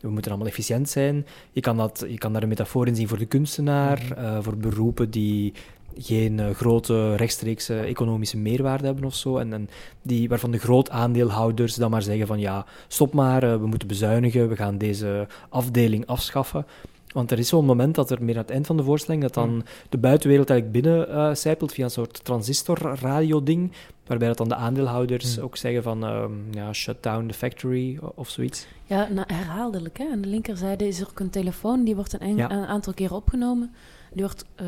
[0.00, 1.26] we moeten allemaal efficiënt zijn.
[1.52, 4.56] Je kan, dat, je kan daar een metafoor in zien voor de kunstenaar, uh, voor
[4.56, 5.52] beroepen die
[5.98, 9.68] geen uh, grote rechtstreekse economische meerwaarde hebben of zo, en, en
[10.02, 14.48] die, waarvan de groot aandeelhouders dan maar zeggen van ja, stop maar, we moeten bezuinigen,
[14.48, 16.66] we gaan deze afdeling afschaffen.
[17.12, 19.34] Want er is zo'n moment dat er meer aan het eind van de voorstelling, dat
[19.34, 23.72] dan de buitenwereld eigenlijk binnen uh, zijpelt via een soort transistorradio-ding,
[24.06, 28.28] waarbij dat dan de aandeelhouders ook zeggen van uh, ja, shut down the factory of
[28.28, 28.66] zoiets.
[28.84, 29.98] Ja, nou, herhaaldelijk.
[29.98, 30.04] Hè?
[30.12, 33.72] Aan de linkerzijde is er ook een telefoon, die wordt een, een aantal keer opgenomen.
[34.12, 34.66] Die wordt uh,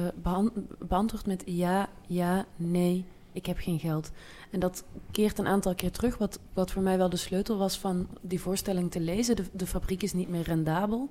[0.79, 4.11] beantwoord met ja, ja, nee, ik heb geen geld.
[4.51, 7.79] En dat keert een aantal keer terug, wat, wat voor mij wel de sleutel was
[7.79, 9.37] van die voorstelling te lezen.
[9.37, 11.11] De, de fabriek is niet meer rendabel.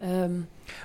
[0.00, 0.40] Ehm,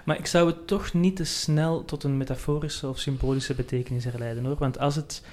[0.06, 4.46] maar ik zou het toch niet te snel tot een metaforische of symbolische betekenis herleiden
[4.46, 4.58] hoor.
[4.58, 5.24] Want als het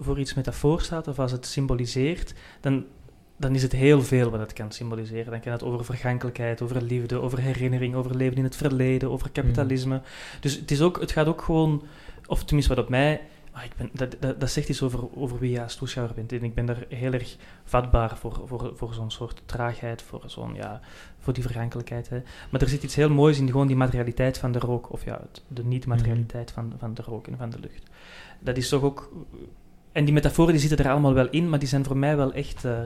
[0.00, 2.84] voor iets metafoor staat of als het symboliseert, dan,
[3.36, 5.30] dan is het heel veel wat het kan symboliseren.
[5.30, 9.30] Dan kan het over vergankelijkheid, over liefde, over herinnering, over leven in het verleden, over
[9.30, 9.96] kapitalisme.
[9.96, 10.02] Mm.
[10.40, 11.82] Dus het, is ook, het gaat ook gewoon,
[12.26, 13.20] of tenminste wat op mij
[13.56, 16.32] Ah, ik ben, dat, dat, dat, zegt iets over, over wie je als toeschouwer bent.
[16.32, 20.54] En ik ben daar heel erg vatbaar voor, voor, voor zo'n soort traagheid, voor, zo'n,
[20.54, 20.80] ja,
[21.18, 22.08] voor die vergankelijkheid.
[22.08, 22.22] Hè.
[22.50, 25.20] Maar er zit iets heel moois in gewoon die materialiteit van de rook, of ja,
[25.48, 27.82] de niet-materialiteit van, van de rook en van de lucht.
[28.40, 29.12] Dat is toch ook...
[29.96, 32.32] En die metaforen die zitten er allemaal wel in, maar die zijn voor mij wel
[32.32, 32.78] echt, uh,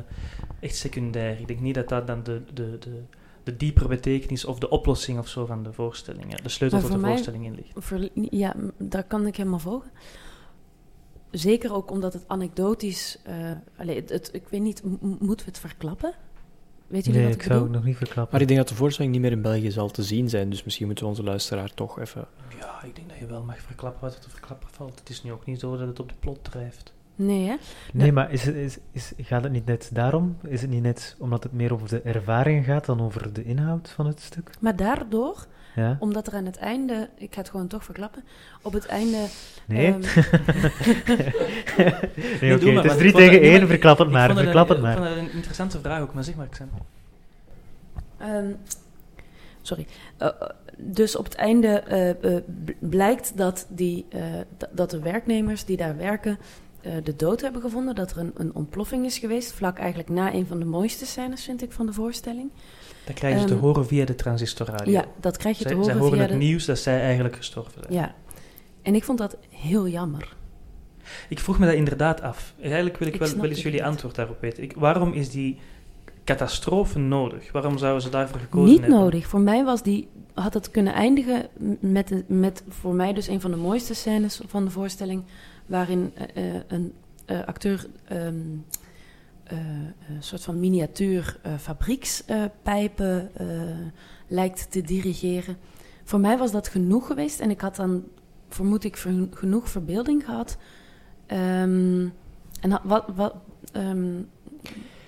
[0.61, 1.41] echt secundair.
[1.41, 3.03] Ik denk niet dat dat dan de, de, de,
[3.43, 6.99] de diepere betekenis of de oplossing of zo van de voorstelling, de sleutel tot de
[6.99, 7.73] voorstelling in ligt.
[7.75, 9.91] Voor, ja, daar kan ik helemaal volgen
[11.31, 13.19] zeker ook omdat het anekdotisch...
[13.29, 16.15] Uh, allez, het, ik weet niet, moeten we het verklappen?
[16.87, 18.33] Weet jullie nee, wat ik, ik zou het nog niet verklappen.
[18.33, 20.65] Maar ik denk dat de voorstelling niet meer in België zal te zien zijn, dus
[20.65, 22.27] misschien moeten we onze luisteraar toch even...
[22.59, 24.99] Ja, ik denk dat je wel mag verklappen wat er te verklappen valt.
[24.99, 26.93] Het is nu ook niet zo dat het op de plot drijft.
[27.21, 27.57] Nee, hè?
[27.93, 30.37] Nee, maar is het, is, is, gaat het niet net daarom?
[30.47, 33.91] Is het niet net omdat het meer over de ervaring gaat dan over de inhoud
[33.91, 34.51] van het stuk?
[34.61, 35.97] Maar daardoor ja?
[35.99, 38.25] Omdat er aan het einde, ik ga het gewoon toch verklappen,
[38.63, 39.27] op het einde...
[39.67, 39.95] Nee?
[41.79, 41.95] Um,
[42.41, 44.91] nee, oké, het is drie tegen één, verklap het maar, verklap het maar.
[44.91, 46.71] Ik vond dat een interessante vraag ook, maar zeg maar, Xen.
[48.23, 48.57] Um,
[49.63, 49.87] sorry.
[50.19, 50.29] Uh,
[50.77, 51.83] dus op het einde
[52.23, 52.41] uh, uh,
[52.79, 54.07] blijkt dat, die,
[54.71, 56.39] dat de werknemers die daar werken
[57.05, 57.95] de dood hebben gevonden.
[57.95, 61.45] Dat er een, een ontploffing is geweest, vlak eigenlijk na een van de mooiste scènes,
[61.45, 62.51] vind ik, van de voorstelling.
[63.05, 64.93] Dat krijg je te ehm, horen via de transistorradio.
[64.93, 67.83] Ja, dat krijg je te horen zij horen via het nieuws dat zij eigenlijk gestorven
[67.83, 67.93] zijn.
[67.93, 68.15] Ja,
[68.83, 70.37] en ik vond dat heel jammer.
[71.29, 72.55] Ik vroeg me dat inderdaad af.
[72.63, 74.63] Eigenlijk wil ik, wel, wel eens jullie antwoord daarop weten.
[74.63, 75.59] Ik, waarom is die
[76.25, 77.53] catastrofe nodig?
[77.53, 78.99] Waarom zouden ze daarvoor gekozen Niet hebben?
[78.99, 79.27] nodig.
[79.27, 81.49] Voor mij was die, had het kunnen eindigen
[81.81, 85.23] met, met voor mij dus een van de mooiste scènes van de voorstelling,
[85.71, 86.93] waarin uh, een
[87.27, 88.65] uh, acteur um,
[89.53, 89.59] uh,
[90.09, 93.47] een soort van miniatuur uh, fabriekspijpen uh,
[94.27, 95.57] lijkt te dirigeren.
[96.05, 98.05] Voor mij was dat genoeg geweest en ik had dan,
[98.49, 98.97] vermoed ik,
[99.31, 100.57] genoeg verbeelding gehad.
[101.27, 102.13] Um,
[102.61, 103.35] en wat, wat,
[103.77, 104.29] um,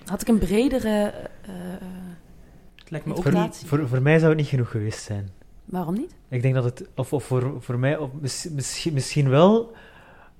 [0.05, 1.13] had ik een bredere
[2.75, 3.63] Het lijkt me ook niet...
[3.65, 5.29] Voor, voor mij zou het niet genoeg geweest zijn.
[5.65, 6.15] Waarom niet?
[6.27, 8.09] Ik denk dat het, of, of voor, voor mij, of
[8.51, 9.71] misschien, misschien wel,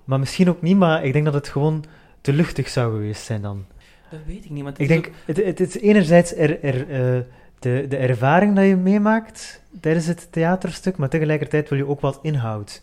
[0.04, 1.84] maar misschien ook niet, maar ik denk dat het gewoon
[2.22, 3.66] te luchtig zou geweest zijn dan.
[4.10, 4.64] Dat weet ik niet.
[4.64, 7.22] Maar ik denk, het, het, is enerzijds er, er, uh,
[7.60, 12.20] de, de ervaring dat je meemaakt tijdens het theaterstuk, maar tegelijkertijd wil je ook wat
[12.22, 12.82] inhoud,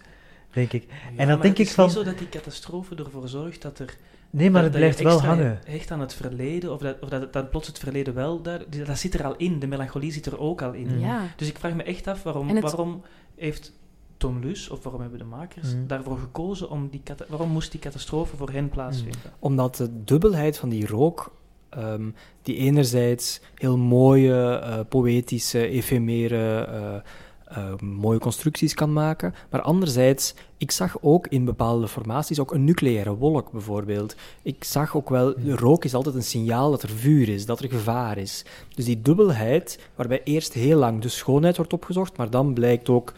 [0.53, 0.87] denk ik.
[1.17, 1.85] en dan denk ik van.
[1.85, 3.97] Het is niet zo dat die catastrofe ervoor zorgt dat er.
[4.31, 5.61] Nee, maar het blijft wel hangen.
[5.65, 8.61] Hecht aan het verleden, of dat, of dat, dat plots het verleden wel daar.
[8.87, 11.01] Dat zit er al in, de melancholie zit er ook al in.
[11.01, 11.23] Ja.
[11.37, 13.03] Dus ik vraag me echt af waarom, waarom
[13.37, 13.73] heeft
[14.21, 15.87] Tom Lus, of waarom hebben de makers mm.
[15.87, 19.21] daarvoor gekozen om die waarom moest die catastrofe voor hen plaatsvinden?
[19.25, 19.33] Mm.
[19.39, 21.33] Omdat de dubbelheid van die rook,
[21.79, 29.63] um, die enerzijds heel mooie, uh, poëtische, efemere, uh, uh, mooie constructies kan maken, maar
[29.63, 34.17] anderzijds, ik zag ook in bepaalde formaties ook een nucleaire wolk bijvoorbeeld.
[34.43, 35.51] Ik zag ook wel, mm.
[35.51, 38.45] rook is altijd een signaal dat er vuur is, dat er gevaar is.
[38.75, 43.13] Dus die dubbelheid, waarbij eerst heel lang de schoonheid wordt opgezocht, maar dan blijkt ook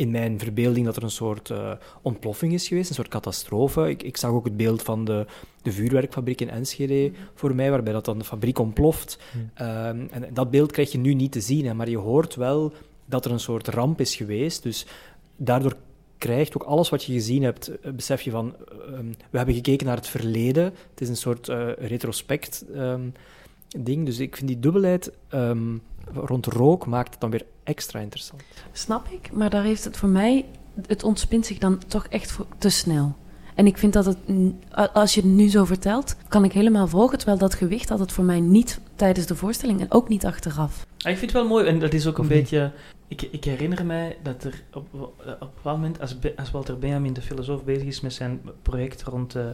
[0.00, 1.72] in mijn verbeelding dat er een soort uh,
[2.02, 3.88] ontploffing is geweest, een soort catastrofe.
[3.88, 5.26] Ik, ik, zag ook het beeld van de,
[5.62, 9.18] de vuurwerkfabriek in Enschede voor mij, waarbij dat dan de fabriek ontploft.
[9.34, 12.72] Um, en dat beeld krijg je nu niet te zien, hè, maar je hoort wel
[13.06, 14.62] dat er een soort ramp is geweest.
[14.62, 14.86] Dus
[15.36, 15.76] daardoor
[16.18, 18.54] krijgt ook alles wat je gezien hebt, eh, besef je van,
[18.88, 20.64] um, we hebben gekeken naar het verleden.
[20.64, 23.12] Het is een soort uh, retrospect um,
[23.78, 24.06] ding.
[24.06, 25.12] Dus ik vind die dubbelheid
[26.14, 28.42] rond rook maakt het dan weer extra interessant.
[28.72, 30.44] Snap ik, maar daar heeft het voor mij,
[30.86, 33.14] het ontspint zich dan toch echt te snel.
[33.54, 34.16] En ik vind dat het,
[34.92, 37.18] als je het nu zo vertelt, kan ik helemaal volgen.
[37.18, 40.86] Terwijl dat gewicht had het voor mij niet tijdens de voorstelling en ook niet achteraf.
[41.02, 42.34] Ah, ik vind het wel mooi en dat is ook een mhm.
[42.34, 42.72] beetje.
[43.08, 47.12] Ik, ik, herinner mij dat er op, op een bepaald moment, als, als Walter Benjamin,
[47.12, 49.44] de filosoof, bezig is met zijn project rond uh,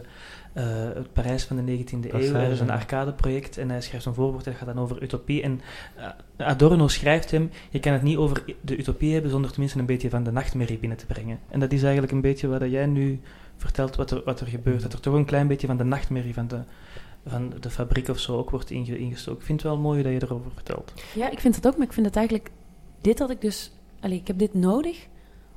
[0.93, 4.45] het Parijs van de 19e eeuw, er is een arcadeproject en hij schrijft een voorwoord
[4.45, 5.41] dat gaat dan over utopie.
[5.41, 5.61] En
[5.97, 9.85] uh, Adorno schrijft hem: Je kan het niet over de utopie hebben zonder tenminste een
[9.85, 11.39] beetje van de nachtmerrie binnen te brengen.
[11.49, 13.19] En dat is eigenlijk een beetje wat jij nu
[13.57, 14.81] vertelt, wat er, wat er gebeurt.
[14.81, 16.59] Dat er toch een klein beetje van de nachtmerrie van de
[17.29, 19.39] van de fabriek of zo ook wordt ingestoken.
[19.39, 20.93] Ik vind het wel mooi dat je erover vertelt.
[21.15, 22.49] Ja, ik vind het ook, maar ik vind het eigenlijk...
[23.01, 23.71] Dit had ik dus...
[23.99, 25.07] Allee, ik heb dit nodig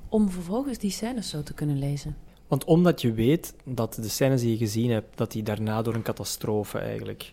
[0.08, 2.16] om vervolgens die scènes zo te kunnen lezen.
[2.48, 5.94] Want omdat je weet dat de scènes die je gezien hebt, dat die daarna door
[5.94, 7.32] een catastrofe eigenlijk...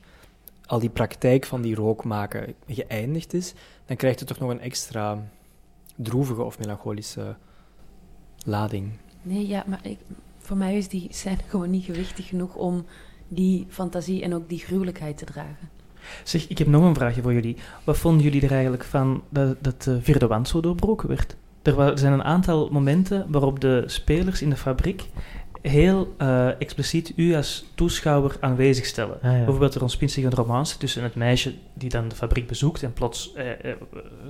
[0.66, 3.54] al die praktijk van die rook maken geëindigd is,
[3.86, 5.30] dan krijgt het toch nog een extra
[5.96, 7.36] droevige of melancholische
[8.46, 8.92] lading.
[9.22, 9.98] Nee, ja, maar ik,
[10.38, 12.86] voor mij is die scène gewoon niet gewichtig genoeg om
[13.28, 15.70] die fantasie en ook die gruwelijkheid te dragen.
[16.24, 17.58] Zeg, ik heb nog een vraagje voor jullie.
[17.84, 21.36] Wat vonden jullie er eigenlijk van dat, dat de vierde wand zo doorbroken werd?
[21.62, 25.10] Er, zijn een aantal momenten waarop de spelers in de fabriek
[25.62, 29.16] heel uh, expliciet u als toeschouwer aanwezig stellen.
[29.22, 32.84] Ah, Bijvoorbeeld er ontspint zich een romance tussen het meisje die dan de fabriek bezoekt
[32.84, 33.76] en plots, eh, eh,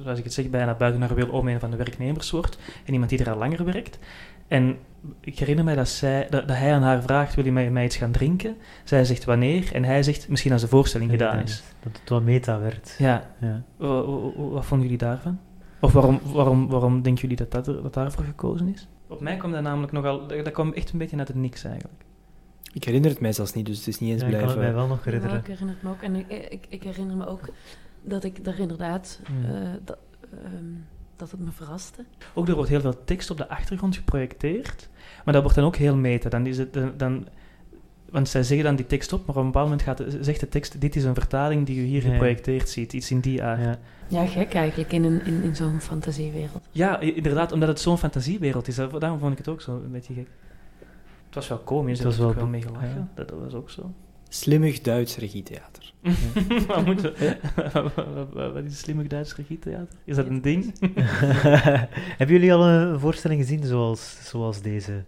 [0.03, 2.93] zoals ik het zeg, bijna buiten haar wil om een van de werknemers wordt en
[2.93, 3.99] iemand die er al langer werkt.
[4.47, 4.77] En
[5.19, 7.97] ik herinner mij dat, zij, dat, hij aan haar vraagt: Wil je met mij iets
[7.97, 8.55] gaan drinken?
[8.83, 9.73] Zij zegt wanneer.
[9.73, 11.63] En hij zegt misschien als de voorstelling gedaan is.
[11.83, 12.95] Dat het wat meta werd.
[12.97, 13.29] Ja.
[13.39, 13.63] ja.
[13.77, 15.39] Wat, wat, vonden jullie daarvan?
[15.79, 18.87] Of waarom, waarom, waarom denken jullie dat, dat, dat daarvoor gekozen is?
[19.07, 20.27] Op mij kwam dat namelijk nogal.
[20.27, 22.03] Dat kwam echt een beetje uit het niks eigenlijk.
[22.73, 24.39] Ik herinner het mij zelfs niet, dus het is niet eens blijven.
[24.39, 25.35] Ik kan het mij wel nog herinneren.
[25.35, 26.01] Ja, ik herinner het me ook.
[26.01, 27.49] En ik, ik, ik herinner me ook
[28.01, 29.19] dat ik daar inderdaad.
[29.25, 29.55] Hmm.
[29.55, 29.97] Uh, dat,
[30.43, 30.85] um,
[31.17, 32.05] dat het me verraste.
[32.33, 34.89] Ook er wordt heel veel tekst op de achtergrond geprojecteerd,
[35.25, 36.29] maar dat wordt dan ook heel meta.
[36.29, 37.27] Dan is het, dan,
[38.09, 40.49] want zij zeggen dan die tekst op, maar op een bepaald moment gaat, zegt de
[40.49, 43.61] tekst: Dit is een vertaling die u hier geprojecteerd ziet, iets in die aard.
[43.61, 46.67] Ja, ja gek eigenlijk in, een, in, in zo'n fantasiewereld.
[46.71, 48.75] Ja, inderdaad, omdat het zo'n fantasiewereld is.
[48.75, 50.27] Daarom vond ik het ook zo een beetje gek.
[51.25, 53.09] Het was wel komisch, het was wel, wel mee gelachen.
[53.15, 53.93] Dat was ook zo.
[54.29, 55.93] Slimmig Duits regietheater.
[56.67, 57.01] wat, moet
[58.33, 59.97] wat is slimmig Duits regietheater?
[60.03, 60.73] Is dat een ding?
[62.17, 65.03] Hebben jullie al een voorstelling gezien zoals, zoals deze?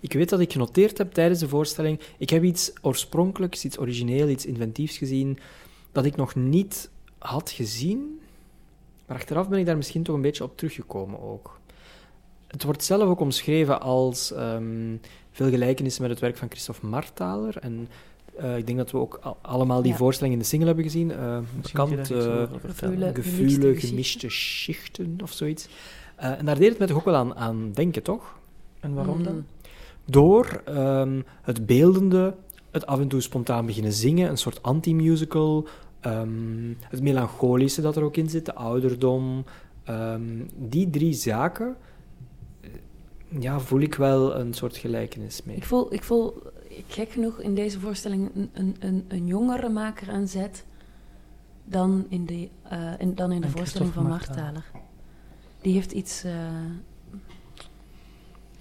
[0.00, 2.00] Ik weet dat ik genoteerd heb tijdens de voorstelling.
[2.18, 5.38] Ik heb iets oorspronkelijks, iets origineel, iets inventiefs gezien
[5.92, 8.20] dat ik nog niet had gezien.
[9.06, 11.60] Maar achteraf ben ik daar misschien toch een beetje op teruggekomen ook.
[12.46, 15.00] Het wordt zelf ook omschreven als um,
[15.30, 17.58] veel gelijkenissen met het werk van Christophe Martaler.
[17.58, 17.88] En
[18.42, 19.96] uh, ik denk dat we ook allemaal die ja.
[19.96, 21.10] voorstelling in de single hebben gezien.
[21.10, 22.42] Uh, bekend, uh,
[23.12, 25.68] gevoelen, gemischte schichten of zoiets.
[26.16, 28.38] en daar deed het me toch ook wel aan, aan denken, toch?
[28.80, 29.44] En waarom dan?
[30.04, 32.34] Door um, het beeldende,
[32.70, 35.68] het af en toe spontaan beginnen zingen, een soort anti-musical,
[36.06, 39.44] um, het melancholische dat er ook in zit, de ouderdom.
[39.88, 41.76] Um, die drie zaken,
[43.38, 45.56] ja, voel ik wel een soort gelijkenis mee.
[45.56, 46.42] Ik voel, ik voel
[46.86, 50.64] gek genoeg in deze voorstelling een, een, een, een jongere maker aan zet
[51.64, 54.64] dan in de, uh, in, dan in de voorstelling van Martaler.
[55.60, 56.32] Die heeft iets uh,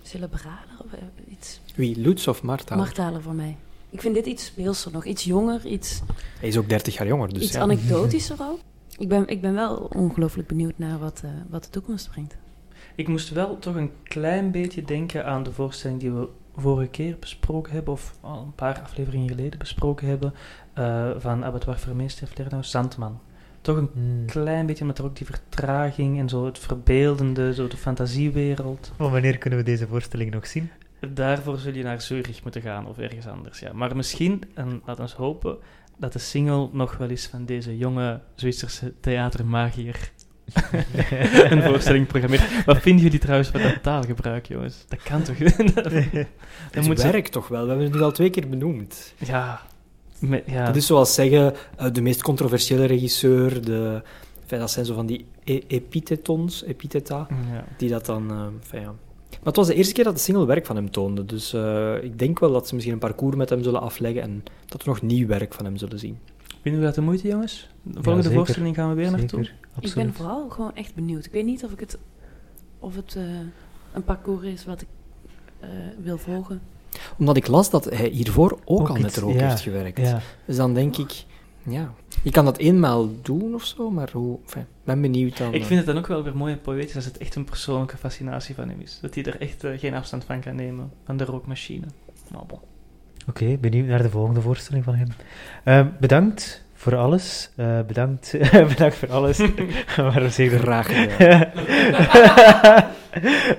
[0.02, 0.92] cerebraler of
[1.30, 1.62] iets.
[1.76, 2.84] Wie, Lutz of Martaler?
[2.84, 3.58] Martaler voor mij.
[3.90, 6.02] Ik vind dit iets speelser nog, iets jonger, iets...
[6.40, 7.60] Hij is ook 30 jaar jonger, dus Iets ja.
[7.60, 8.60] anekdotischer ook.
[8.98, 12.38] Ik ben, ik ben wel ongelooflijk benieuwd naar wat, uh, wat de toekomst brengt.
[12.96, 16.28] Ik moest wel toch een klein beetje denken aan de voorstelling die we
[16.58, 20.34] vorige keer besproken hebben, of al een paar afleveringen geleden besproken hebben,
[20.78, 23.20] uh, van Abattoir Vermeester heeft Lerno, Zandman.
[23.62, 24.26] Toch een Hmm.
[24.26, 28.92] klein beetje, met er ook die vertraging en zo het verbeeldende, zo de fantasiewereld.
[28.98, 30.70] Maar wanneer kunnen we deze voorstelling nog zien?
[31.14, 33.74] Daarvoor zul je naar Zurich moeten gaan of ergens anders, ja.
[33.74, 35.58] Maar misschien, en laten we hopen,
[35.98, 40.12] dat de single nog wel eens van deze jonge Zwitserse theatermagier
[41.50, 42.66] een voorstelling programmeert.
[42.66, 44.86] Wat vinden jullie trouwens van dat taalgebruik, jongens?
[44.88, 45.38] Dat kan toch?
[45.74, 45.92] dat
[46.72, 47.62] Het moet ze- werkt toch wel?
[47.62, 49.14] We hebben het nu al twee keer benoemd.
[49.18, 49.62] Ja,
[50.20, 50.66] met- ja.
[50.66, 54.02] Dat is zoals zeggen, eh, de meest controversiële regisseur, de...
[54.42, 57.64] Enfin, dat zijn zo van die e- epitetons, epitheta, ja.
[57.78, 58.32] die dat dan...
[58.32, 58.94] eh, enfin, ja.
[59.30, 61.94] Maar het was de eerste keer dat de single werk van hem toonde, dus eh,
[62.04, 64.90] ik denk wel dat ze misschien een parcours met hem zullen afleggen en dat we
[64.90, 66.18] nog nieuw werk van hem zullen zien.
[66.48, 67.70] Vinden jullie dat de moeite, jongens?
[67.82, 69.50] De volgende voorstelling gaan we weer naartoe.
[69.80, 71.26] Ik ben vooral gewoon echt benieuwd.
[71.26, 71.98] Ik weet niet of, ik het,
[72.80, 73.24] of het eh,
[73.94, 74.88] een parcours is wat ik
[75.60, 75.70] eh,
[76.02, 76.62] wil volgen.
[77.18, 79.48] Omdat ik las dat hij hiervoor ook, Ook al met iets, rook ja.
[79.48, 79.98] heeft gewerkt.
[79.98, 80.22] Ja.
[80.46, 81.24] Dus dan denk ik,
[81.64, 84.40] ja, je kan dat eenmaal doen of zo, maar hoe...
[84.44, 85.54] Enfin, ben benieuwd dan...
[85.54, 87.46] Ik eh, vind het dan ook wel weer mooi en poëtisch als het echt een
[87.46, 89.00] persoonlijke fascinatie van hem is.
[89.02, 91.86] Dat hij er echt geen afstand van kan nemen, van de rookmachine.
[92.32, 92.60] Nou, bon.
[93.28, 95.08] Oké, benieuwd naar de volgende voorstelling van hem.
[95.64, 97.52] Ehm, bedankt voor alles.
[97.56, 98.36] Eh, bedankt,
[98.74, 99.38] bedankt voor alles.
[99.96, 100.62] Waarom zeg ik dat?
[100.62, 100.88] Graag.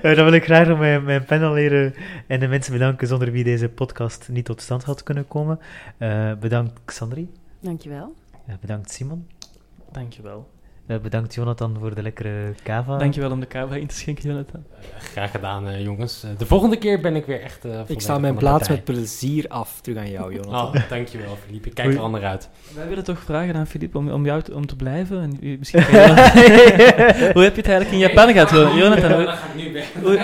[0.01, 1.93] Eh, dan wil ik graag nog mijn, mijn panelleden
[2.27, 5.59] en de mensen bedanken zonder wie deze podcast niet tot stand had kunnen komen.
[5.97, 7.29] Eh, bedankt Xandri.
[7.59, 8.15] Dankjewel.
[8.45, 9.27] Eh, bedankt Simon.
[9.91, 10.49] Dankjewel.
[10.89, 12.97] Eh, bedankt Jonathan voor de lekkere kava.
[12.97, 14.63] Dankjewel om de kava in te schenken, Jonathan.
[14.97, 16.23] Graag gedaan, eh, jongens.
[16.23, 17.65] Eh, de volgende keer ben ik weer echt.
[17.65, 18.75] eh, Ik sta mijn plaats partij.
[18.75, 19.81] met plezier af.
[19.81, 20.81] Terug aan jou, Jonathan.
[20.81, 21.67] Oh, dankjewel, Philippe.
[21.69, 22.49] Ik kijk er al naar uit.
[22.75, 25.21] Wij willen toch vragen aan Filip om, om jou te, om te blijven.
[25.21, 25.83] En misschien
[27.33, 29.11] hoe heb je het eigenlijk in Japan gehad, Jo- Jonathan?
[29.11, 29.93] Hoe, ga ik nu weg.
[30.03, 30.19] hoe-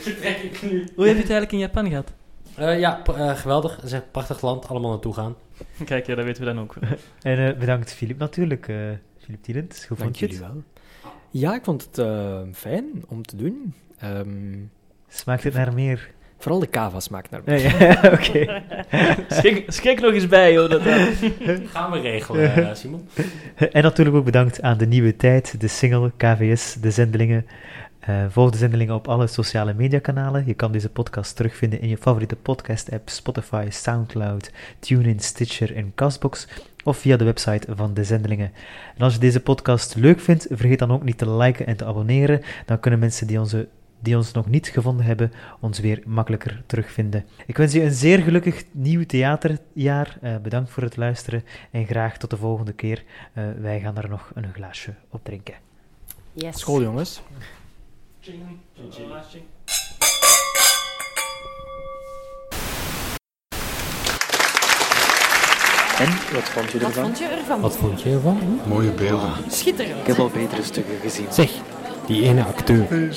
[0.00, 0.88] Vertrek ik nu.
[0.96, 2.12] hoe heb je het eigenlijk in Japan gehad?
[2.54, 3.76] Eh, ja, eh, geweldig.
[3.76, 4.68] Het is een prachtig land.
[4.68, 5.34] Allemaal naartoe gaan.
[5.84, 6.74] Kijk, ja, dat weten we dan ook.
[7.22, 8.68] En eh, bedankt Filip natuurlijk.
[9.24, 10.38] Filip Tielend, hoe Dank vond je het?
[10.38, 10.62] wel.
[11.30, 13.74] Ja, ik vond het eh, fijn om te doen.
[13.98, 14.56] Ehm,
[15.08, 16.12] Smaakt het naar meer?
[16.38, 17.60] vooral de kava smaakt naar mij.
[17.60, 18.62] ja, Oké.
[19.34, 21.06] Schenk, schenk nog eens bij, Jonathan.
[21.72, 23.08] Gaan we regelen, eh, Simon.
[23.72, 27.46] En natuurlijk ook bedankt aan de nieuwe tijd, de single, KVS, de zendelingen.
[28.00, 30.46] Eh, volg de zendelingen op alle sociale mediakanalen.
[30.46, 36.48] Je kan deze podcast terugvinden in je favoriete podcast-app Spotify, Soundcloud, TuneIn, Stitcher en Castbox.
[36.84, 38.52] Of via de website van de zendelingen.
[38.96, 41.84] En als je deze podcast leuk vindt, vergeet dan ook niet te liken en te
[41.84, 42.42] abonneren.
[42.66, 43.68] Dan kunnen mensen die, onze,
[44.00, 47.24] die ons nog niet gevonden hebben, ons weer makkelijker terugvinden.
[47.46, 50.18] Ik wens je een zeer gelukkig nieuw theaterjaar.
[50.20, 53.04] Eh, bedankt voor het luisteren en graag tot de volgende keer.
[53.32, 55.54] Eh, wij gaan er nog een glaasje op drinken.
[56.32, 56.58] Yes.
[56.58, 57.22] School, jongens.
[65.98, 67.04] En, wat vond je Wat ervan?
[67.04, 67.60] vond je ervan?
[67.60, 68.60] Wat vond je ervan?
[68.66, 69.30] Mooie beelden.
[69.48, 70.00] Schitterend.
[70.00, 71.26] Ik heb al betere stukken gezien.
[71.30, 71.50] Zeg,
[72.06, 73.10] die ene acteur, In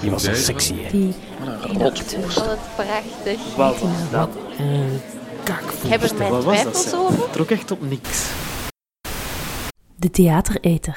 [0.00, 0.90] die was zo sexy, hè?
[0.90, 1.14] Die
[1.44, 2.38] Wat een rotvorst.
[2.38, 3.54] Oh, wat prachtig.
[3.56, 4.28] Wat was dat?
[4.58, 5.00] En
[5.82, 6.72] Ik heb er mijn Wat was dat?
[6.72, 7.22] twijfels over.
[7.22, 8.26] Het trok echt op niks.
[9.96, 10.90] De theatereter.